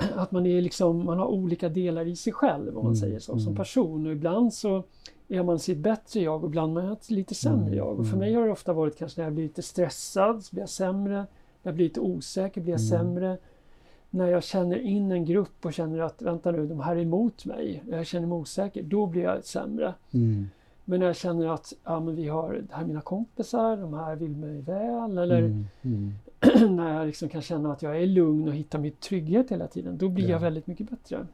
[0.16, 3.18] att man, är liksom, man har olika delar i sig själv om man mm, säger
[3.18, 3.56] så, som mm.
[3.56, 4.06] person.
[4.06, 4.84] Och ibland så
[5.28, 8.00] är man sitt bättre jag och ibland är man ett lite sämre mm, jag.
[8.00, 10.62] Och för mig har det ofta varit kanske när jag blir lite stressad så blir
[10.62, 11.14] jag sämre.
[11.14, 11.26] När
[11.62, 13.38] jag blir lite osäker blir jag sämre.
[14.10, 17.44] När jag känner in en grupp och känner att vänta nu, de här är emot
[17.44, 17.82] mig.
[17.90, 18.82] Jag känner mig osäker.
[18.82, 19.94] Då blir jag sämre.
[20.10, 20.46] Mm.
[20.84, 23.94] Men när jag känner att ja, men vi har, det här är mina kompisar, de
[23.94, 25.18] här vill mig väl.
[25.18, 25.66] Eller mm.
[25.82, 26.12] Mm.
[26.70, 29.98] när jag liksom kan känna att jag är lugn och hittar min trygghet hela tiden,
[29.98, 30.30] då blir ja.
[30.30, 31.26] jag väldigt mycket bättre.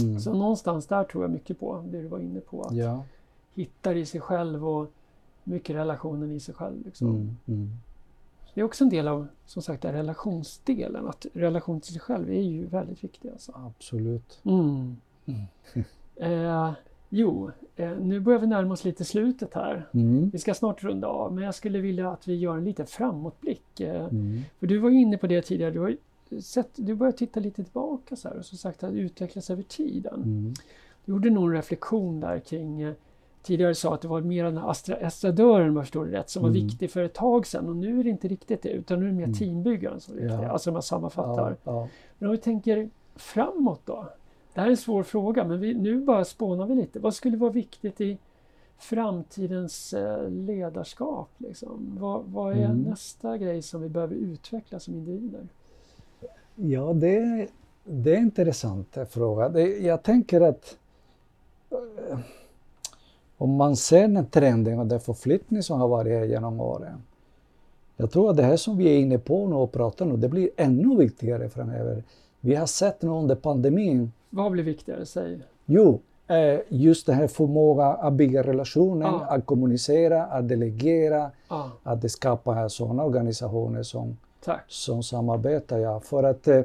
[0.00, 0.20] Mm.
[0.20, 2.62] Så någonstans där tror jag mycket på det du var inne på.
[2.62, 3.04] Att ja.
[3.54, 4.92] hitta i sig själv och
[5.44, 6.84] mycket relationen i sig själv.
[6.84, 7.08] Liksom.
[7.08, 7.36] Mm.
[7.46, 7.70] Mm.
[8.54, 11.08] Det är också en del av som sagt relationsdelen.
[11.08, 13.28] Att relation till sig själv är ju väldigt viktig.
[13.28, 13.52] Alltså.
[13.54, 14.40] Absolut.
[14.44, 14.96] Mm.
[15.26, 15.44] Mm.
[16.16, 16.72] eh,
[17.14, 19.88] Jo, eh, nu börjar vi närma oss lite slutet här.
[19.94, 20.30] Mm.
[20.30, 23.80] Vi ska snart runda av, men jag skulle vilja att vi gör en liten framåtblick.
[23.80, 24.40] Eh, mm.
[24.60, 25.96] För du var inne på det tidigare, du har
[26.40, 30.14] sett, du börjar titta lite tillbaka så här, och som sagt att utvecklas över tiden.
[30.14, 30.54] Mm.
[31.04, 32.94] Du gjorde någon reflektion där kring eh,
[33.42, 36.44] Tidigare sa att det var mer den här estradören, om jag förstår det rätt, som
[36.44, 36.52] mm.
[36.52, 39.06] var viktig för ett tag sedan och nu är det inte riktigt det, utan nu
[39.06, 39.34] är det mer mm.
[39.34, 40.38] teambyggaren som är viktig.
[40.38, 40.50] Ja.
[40.50, 41.56] Alltså om jag sammanfattar.
[41.64, 41.88] Ja, ja.
[42.18, 44.08] Men om vi tänker framåt då?
[44.54, 46.98] Det här är en svår fråga, men vi, nu bara spånar vi lite.
[46.98, 48.18] Vad skulle vara viktigt i
[48.78, 51.28] framtidens eh, ledarskap?
[51.38, 51.96] Liksom?
[52.00, 52.82] Vad, vad är mm.
[52.82, 55.48] nästa grej som vi behöver utveckla som individer?
[56.54, 57.48] Ja, det,
[57.84, 59.48] det är en intressant fråga.
[59.48, 60.76] Det, jag tänker att
[61.70, 62.18] eh,
[63.36, 67.02] om man ser den trenden och den förflyttning som har varit här genom åren.
[67.96, 70.28] Jag tror att det här som vi är inne på nu och pratar nu, det
[70.28, 72.04] blir ännu viktigare framöver.
[72.40, 74.12] Vi har sett nu under pandemin.
[74.34, 75.38] Vad blir viktigare, säg?
[75.66, 79.26] Jo, eh, just den här förmågan att bygga relationer, ah.
[79.28, 81.64] att kommunicera, att delegera, ah.
[81.82, 84.16] att skapa sådana organisationer som,
[84.68, 85.78] som samarbetar.
[85.78, 86.00] Ja.
[86.00, 86.62] För att eh,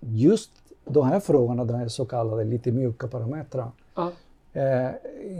[0.00, 0.50] just
[0.84, 3.72] de här frågorna, de här så kallade lite mjuka parametrarna.
[3.94, 4.08] Ah.
[4.52, 4.90] Eh,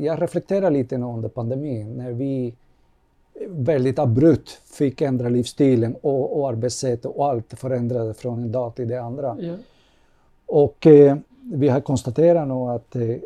[0.01, 2.55] jag reflekterar lite nu under pandemin när vi
[3.49, 8.89] väldigt abrupt fick ändra livsstilen och, och arbetssätt och allt förändrades från en dag till
[8.89, 9.37] det andra.
[10.53, 11.17] Och eh,
[11.53, 13.17] vi har konstaterat nu att, eh,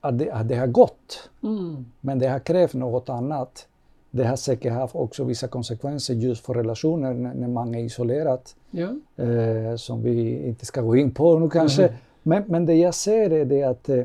[0.00, 1.30] att, det, att det har gått.
[1.42, 1.86] Mm.
[2.00, 3.66] Men det har krävt något annat.
[4.10, 8.40] Det har säkert haft också vissa konsekvenser just för relationer när, man är isolerad.
[8.70, 8.88] Ja.
[9.24, 11.82] Eh, som vi inte ska gå in på nu kanske.
[11.82, 11.96] Mm.
[12.22, 14.04] Men, men det jag ser är det att eh,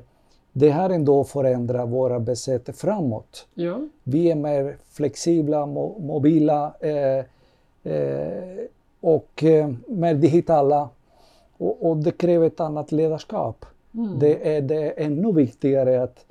[0.54, 3.46] det har ändå förändrat våra besätt framåt.
[3.54, 3.82] Ja.
[4.04, 7.26] Vi är mer flexibla, mo mobila eh,
[7.94, 8.66] eh,
[9.02, 10.90] och eh, mer digitala.
[11.58, 13.66] Och, och, det kräver ett annat ledarskap.
[13.94, 14.20] Mm.
[14.20, 16.26] Det, är, det är ännu viktigare att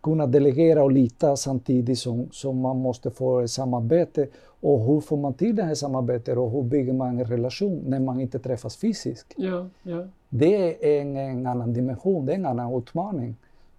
[0.00, 4.28] kunna delegera och lita samtidigt som, som man måste få ett samarbete.
[4.60, 8.00] Och hur får man till det här samarbetet och hur bygger man en relation när
[8.00, 9.34] man inte träffas fysiskt?
[9.36, 10.04] Ja, ja.
[10.28, 13.36] Det är en, en annan dimension, det är en annan utmaning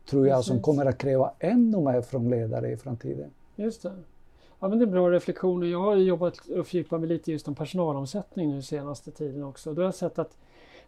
[0.09, 0.47] tror jag, Precis.
[0.47, 3.29] som kommer att kräva ännu mer från ledare i framtiden.
[3.55, 3.93] Just det.
[4.59, 5.67] Ja, men det är bra reflektioner.
[5.67, 9.73] Jag har jobbat och fördjupat mig lite just om personalomsättning nu senaste tiden också.
[9.73, 10.37] Då har jag sett att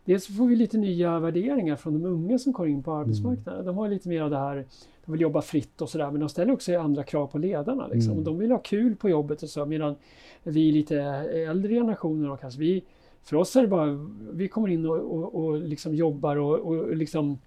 [0.05, 3.53] dels får vi lite nya värderingar från de unga som kommer in på arbetsmarknaden.
[3.53, 3.65] Mm.
[3.65, 4.65] De har lite mer av det här,
[5.05, 7.87] de vill jobba fritt och sådär, men de ställer också andra krav på ledarna.
[7.87, 8.11] Liksom.
[8.11, 8.23] Mm.
[8.23, 9.95] De vill ha kul på jobbet och så, medan
[10.43, 10.97] vi lite
[11.49, 12.83] äldre generationer, och kanske vi,
[13.23, 16.95] för oss är det bara, vi kommer in och, och, och liksom jobbar och, och
[16.95, 17.37] liksom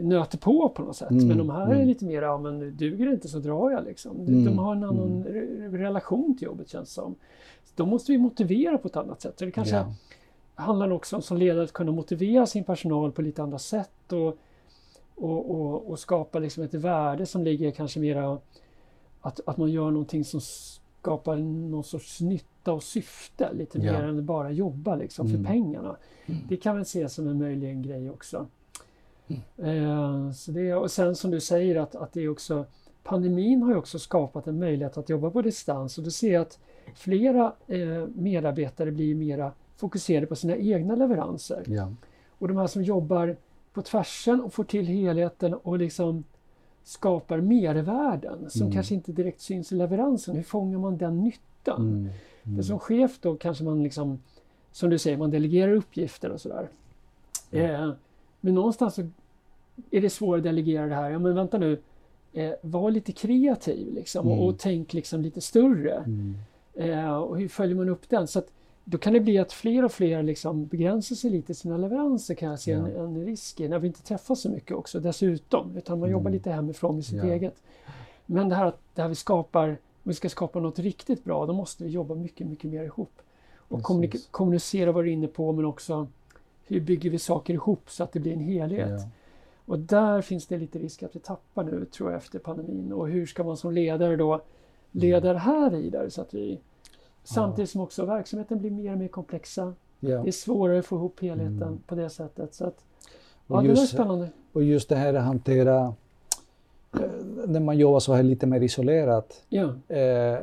[0.00, 1.10] nöter på på något sätt.
[1.10, 1.80] Mm, men de här mm.
[1.80, 4.20] är lite mer, ja men duger det inte så drar jag liksom.
[4.20, 5.76] Mm, de har en annan mm.
[5.76, 7.14] relation till jobbet känns det som.
[7.76, 9.38] De måste vi motivera på ett annat sätt.
[9.38, 9.92] Så det kanske yeah.
[10.54, 14.38] Handlar också om som ledare att kunna motivera sin personal på lite andra sätt och,
[15.14, 18.38] och, och, och skapa liksom ett värde som ligger kanske mera
[19.20, 23.98] att, att man gör någonting som skapar någon sorts nytta och syfte lite yeah.
[23.98, 25.46] mer än bara jobba liksom för mm.
[25.46, 25.96] pengarna.
[26.26, 26.40] Mm.
[26.48, 28.46] Det kan väl ses som en möjlig grej också.
[29.56, 32.64] Eh, så det, och sen som du säger att, att det är också
[33.04, 36.58] Pandemin har ju också skapat en möjlighet att jobba på distans och du ser att
[36.94, 41.64] flera eh, medarbetare blir mera fokuserade på sina egna leveranser.
[41.66, 41.92] Ja.
[42.38, 43.36] Och de här som jobbar
[43.72, 46.24] på tvärsen och får till helheten och liksom
[46.82, 48.72] skapar mervärden som mm.
[48.72, 50.36] kanske inte direkt syns i leveransen.
[50.36, 51.88] Hur fångar man den nyttan?
[51.88, 52.08] Mm.
[52.42, 52.62] Mm.
[52.62, 54.22] Som chef då kanske man liksom,
[54.72, 56.68] som du säger, man delegerar uppgifter och sådär.
[57.50, 57.92] Eh,
[58.40, 59.08] men någonstans så
[59.90, 61.10] är det svårt att delegera det här.
[61.10, 61.80] Ja, men vänta nu,
[62.32, 64.38] eh, var lite kreativ liksom, mm.
[64.38, 65.94] och, och, tänk liksom lite större.
[65.94, 66.36] Mm.
[66.74, 68.26] Eh, och hur följer man upp den?
[68.26, 68.52] Så att,
[68.84, 72.34] då kan det bli att fler och fler liksom begränsar sig lite i sina leveranser
[72.34, 72.78] kan jag se ja.
[72.78, 76.18] en, en, risk i, när vi inte träffas så mycket också dessutom, utan man mm.
[76.18, 77.24] jobbar lite hemifrån med sitt ja.
[77.24, 77.62] eget.
[78.26, 81.46] Men det här att det här vi skapar, om vi ska skapa något riktigt bra,
[81.46, 83.12] då måste vi jobba mycket, mycket mer ihop.
[83.56, 83.82] Och
[84.30, 86.06] kommunicera vad du är inne på, men också
[86.66, 89.00] hur bygger vi saker ihop så att det blir en helhet?
[89.00, 89.08] Ja.
[89.66, 92.92] Och där finns det lite risk att vi tappar nu, tror jag, efter pandemin.
[92.92, 94.40] Och hur ska man som ledare då
[94.90, 96.60] leda det här vidare så att vi
[97.24, 99.74] Samtidigt som också verksamheten blir mer och mer komplexa.
[100.00, 100.22] Ja.
[100.22, 101.78] Det är svårare att få ihop helheten mm.
[101.86, 102.54] på det sättet.
[102.54, 102.84] Så att,
[103.46, 104.28] ja, just, det är spännande.
[104.52, 105.94] Och just det här att hantera
[107.00, 109.42] Eh, när man jobbar så här lite mer isolerat.
[109.48, 109.74] Ja.
[109.88, 110.38] Eh,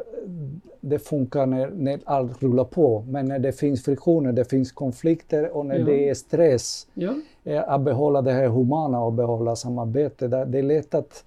[0.82, 5.50] det funkar när, när allt rullar på, men när det finns friktioner, det finns konflikter
[5.50, 5.86] och när ja.
[5.86, 7.14] det är stress, ja.
[7.44, 10.28] eh, att behålla det här humana och behålla samarbete.
[10.28, 11.24] Det, det är lätt att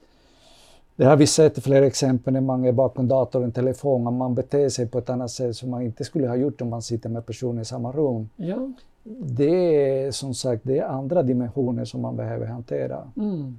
[0.96, 4.34] det har vi sett flera exempel när man är bakom datorn, och telefon, att man
[4.34, 7.08] beter sig på ett annat sätt som man inte skulle ha gjort om man sitter
[7.08, 8.28] med personer i samma rum.
[8.36, 8.72] Ja.
[9.20, 13.10] Det är som sagt det är andra dimensioner som man behöver hantera.
[13.16, 13.56] Mm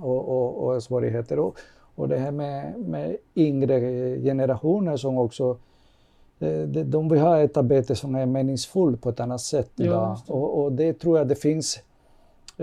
[0.00, 1.38] och, och, och svårigheter.
[1.38, 1.58] Och,
[1.94, 3.80] och det här med, med yngre
[4.20, 5.56] generationer som också
[6.38, 10.16] de, de vill ha ett arbete som är meningsfullt på ett annat sätt idag.
[10.26, 11.82] Ja, och, och, det tror jag det finns eh,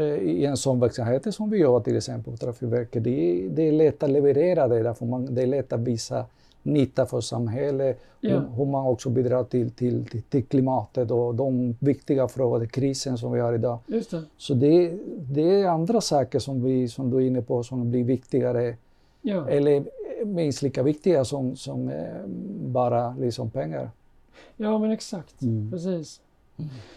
[0.01, 3.03] i en sån verksamhet som vi gör till exempel på Trafikverket.
[3.03, 6.25] Det, det är lätt att leverera det, därför man, det är lätt att visa
[6.63, 8.39] nytta för samhället, ja.
[8.39, 13.31] hur man också bidrar till, till, till, till, klimatet och de viktiga frågorna, krisen som
[13.31, 13.79] vi har idag.
[13.87, 14.23] Det.
[14.37, 18.03] Så det, det är andra saker som, vi, som du är inne på som blir
[18.03, 18.75] viktigare,
[19.21, 19.49] ja.
[19.49, 19.85] eller
[20.25, 22.25] minst lika viktiga som, som eh,
[22.65, 23.91] bara liksom pengar.
[24.57, 25.71] Ja men exakt, mm.
[25.71, 26.21] precis.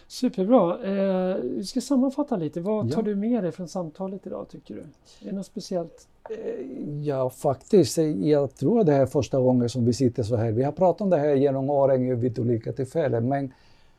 [0.09, 0.85] Superbra.
[0.85, 2.61] Eh, vi ska sammanfatta lite.
[2.61, 3.05] Vad tar Ja.
[3.05, 4.81] du med dig från samtalet idag tycker du?
[4.81, 6.09] Är det något speciellt?
[6.31, 7.99] Eh, Ja, faktiskt.
[7.99, 10.51] eh, Jag tror det här är första gången som vi sitter så här.
[10.53, 13.53] Vi har pratat om det här genom åren vid olika tillfällen, men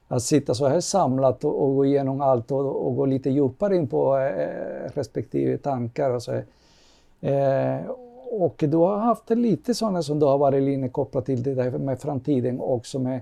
[0.07, 3.75] att sitta så här samlat och, och gå igenom allt och, och gå lite djupare
[3.75, 6.31] in på eh, respektive tankar och så.
[6.31, 6.45] här.
[7.21, 7.89] Eh,
[8.31, 11.71] och du har haft lite sådana som du har varit inne kopplat till det där
[11.71, 13.21] med framtiden också med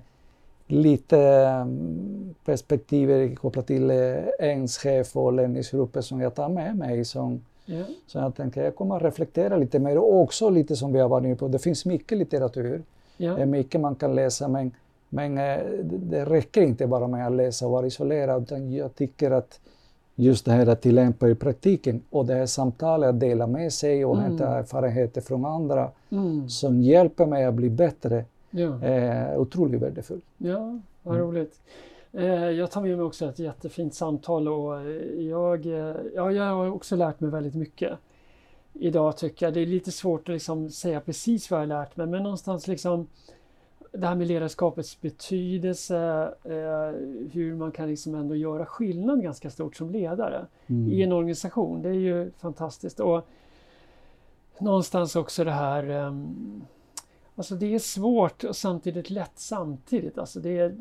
[0.68, 3.98] lite mm, perspektiv kopplat till eh,
[4.40, 7.84] ens chef och ledningsgrupper som jag tar med mig som Ja.
[8.08, 11.10] så jag tänker jag kommer att reflektera lite mer och också lite som vi har
[11.10, 12.82] varit inne på, det finns mycket litteratur,
[13.18, 13.34] Ja.
[13.34, 14.72] det är mycket man kan läsa men,
[15.10, 18.96] men eh, det, det räcker inte bara med att läsa och vara isolerad utan jag
[18.96, 19.60] tycker att
[20.16, 24.06] just det här att tillämpa i praktiken och det här samtalet att dela med sig
[24.06, 24.26] och Mm.
[24.26, 26.50] hämta erfarenheter från andra Mm.
[26.50, 28.26] som hjälper mig att bli bättre
[28.58, 28.80] Ja.
[28.82, 30.26] är otroligt värdefullt.
[30.38, 31.28] Ja, vad Mm.
[31.28, 31.62] roligt.
[32.14, 36.44] Eh, Jag tar med mig också ett jättefint samtal och eh, jag, eh, ja, jag
[36.44, 37.98] har också lärt mig väldigt mycket
[38.74, 39.54] idag tycker jag.
[39.54, 42.68] Det är lite svårt att liksom säga precis vad jag har lärt mig men någonstans
[42.68, 43.08] liksom
[43.92, 46.92] det här med ledarskapets betydelse, eh,
[47.32, 50.92] hur man kan liksom ändå göra skillnad ganska stort som ledare Mm.
[50.92, 51.82] i en organisation.
[51.82, 53.00] Det är ju fantastiskt.
[53.00, 53.28] Och
[54.60, 56.62] någonstans också det här ehm,
[57.38, 60.18] Alltså det är svårt och samtidigt lätt samtidigt.
[60.18, 60.76] Alltså det, är,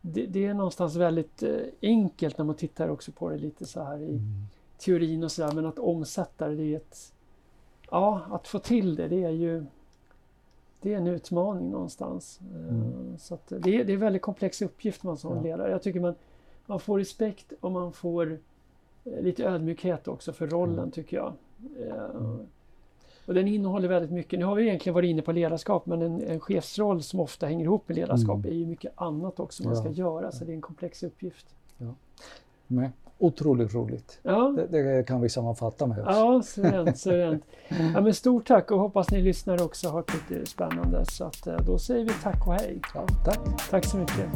[0.00, 3.82] det, det är någonstans väldigt eh, enkelt när man tittar också på det lite så
[3.82, 4.20] här i Mm.
[4.78, 5.52] teorin och sådär.
[5.52, 7.12] Men att omsätta det, det är ett...
[7.90, 9.64] Ja, att få till det, det är ju...
[10.80, 12.40] Det är en utmaning någonstans.
[12.54, 13.18] Eh, Mm.
[13.18, 15.42] Så det, är, det är en väldigt komplex uppgift man som Ja.
[15.42, 15.70] ledare.
[15.70, 16.14] Jag tycker man,
[16.66, 18.38] man får respekt och man får
[19.04, 20.90] eh, lite ödmjukhet också för rollen Mm.
[20.90, 21.32] tycker jag.
[22.16, 22.46] Mm.
[23.26, 24.38] Och den innehåller väldigt mycket.
[24.38, 27.64] Nu har vi egentligen varit inne på ledarskap men en, en chefsroll som ofta hänger
[27.64, 28.50] ihop med ledarskap Mm.
[28.50, 29.80] är ju mycket annat också man Ja.
[29.80, 30.32] ska göra.
[30.32, 31.46] Så det är en komplex uppgift.
[32.66, 34.18] Men otroligt roligt.
[34.22, 34.66] Ja, Det,
[34.96, 35.98] det kan vi sammanfatta med.
[35.98, 36.06] Oss.
[36.08, 36.98] ja suveränt.
[36.98, 37.44] suveränt.
[37.94, 41.04] Ja, men stort tack och hoppas ni lyssnare också har tyckt det är spännande.
[41.04, 42.80] Så att, eh, då säger vi tack och hej.
[42.94, 43.68] Ja, tack.
[43.70, 44.26] Tack så mycket.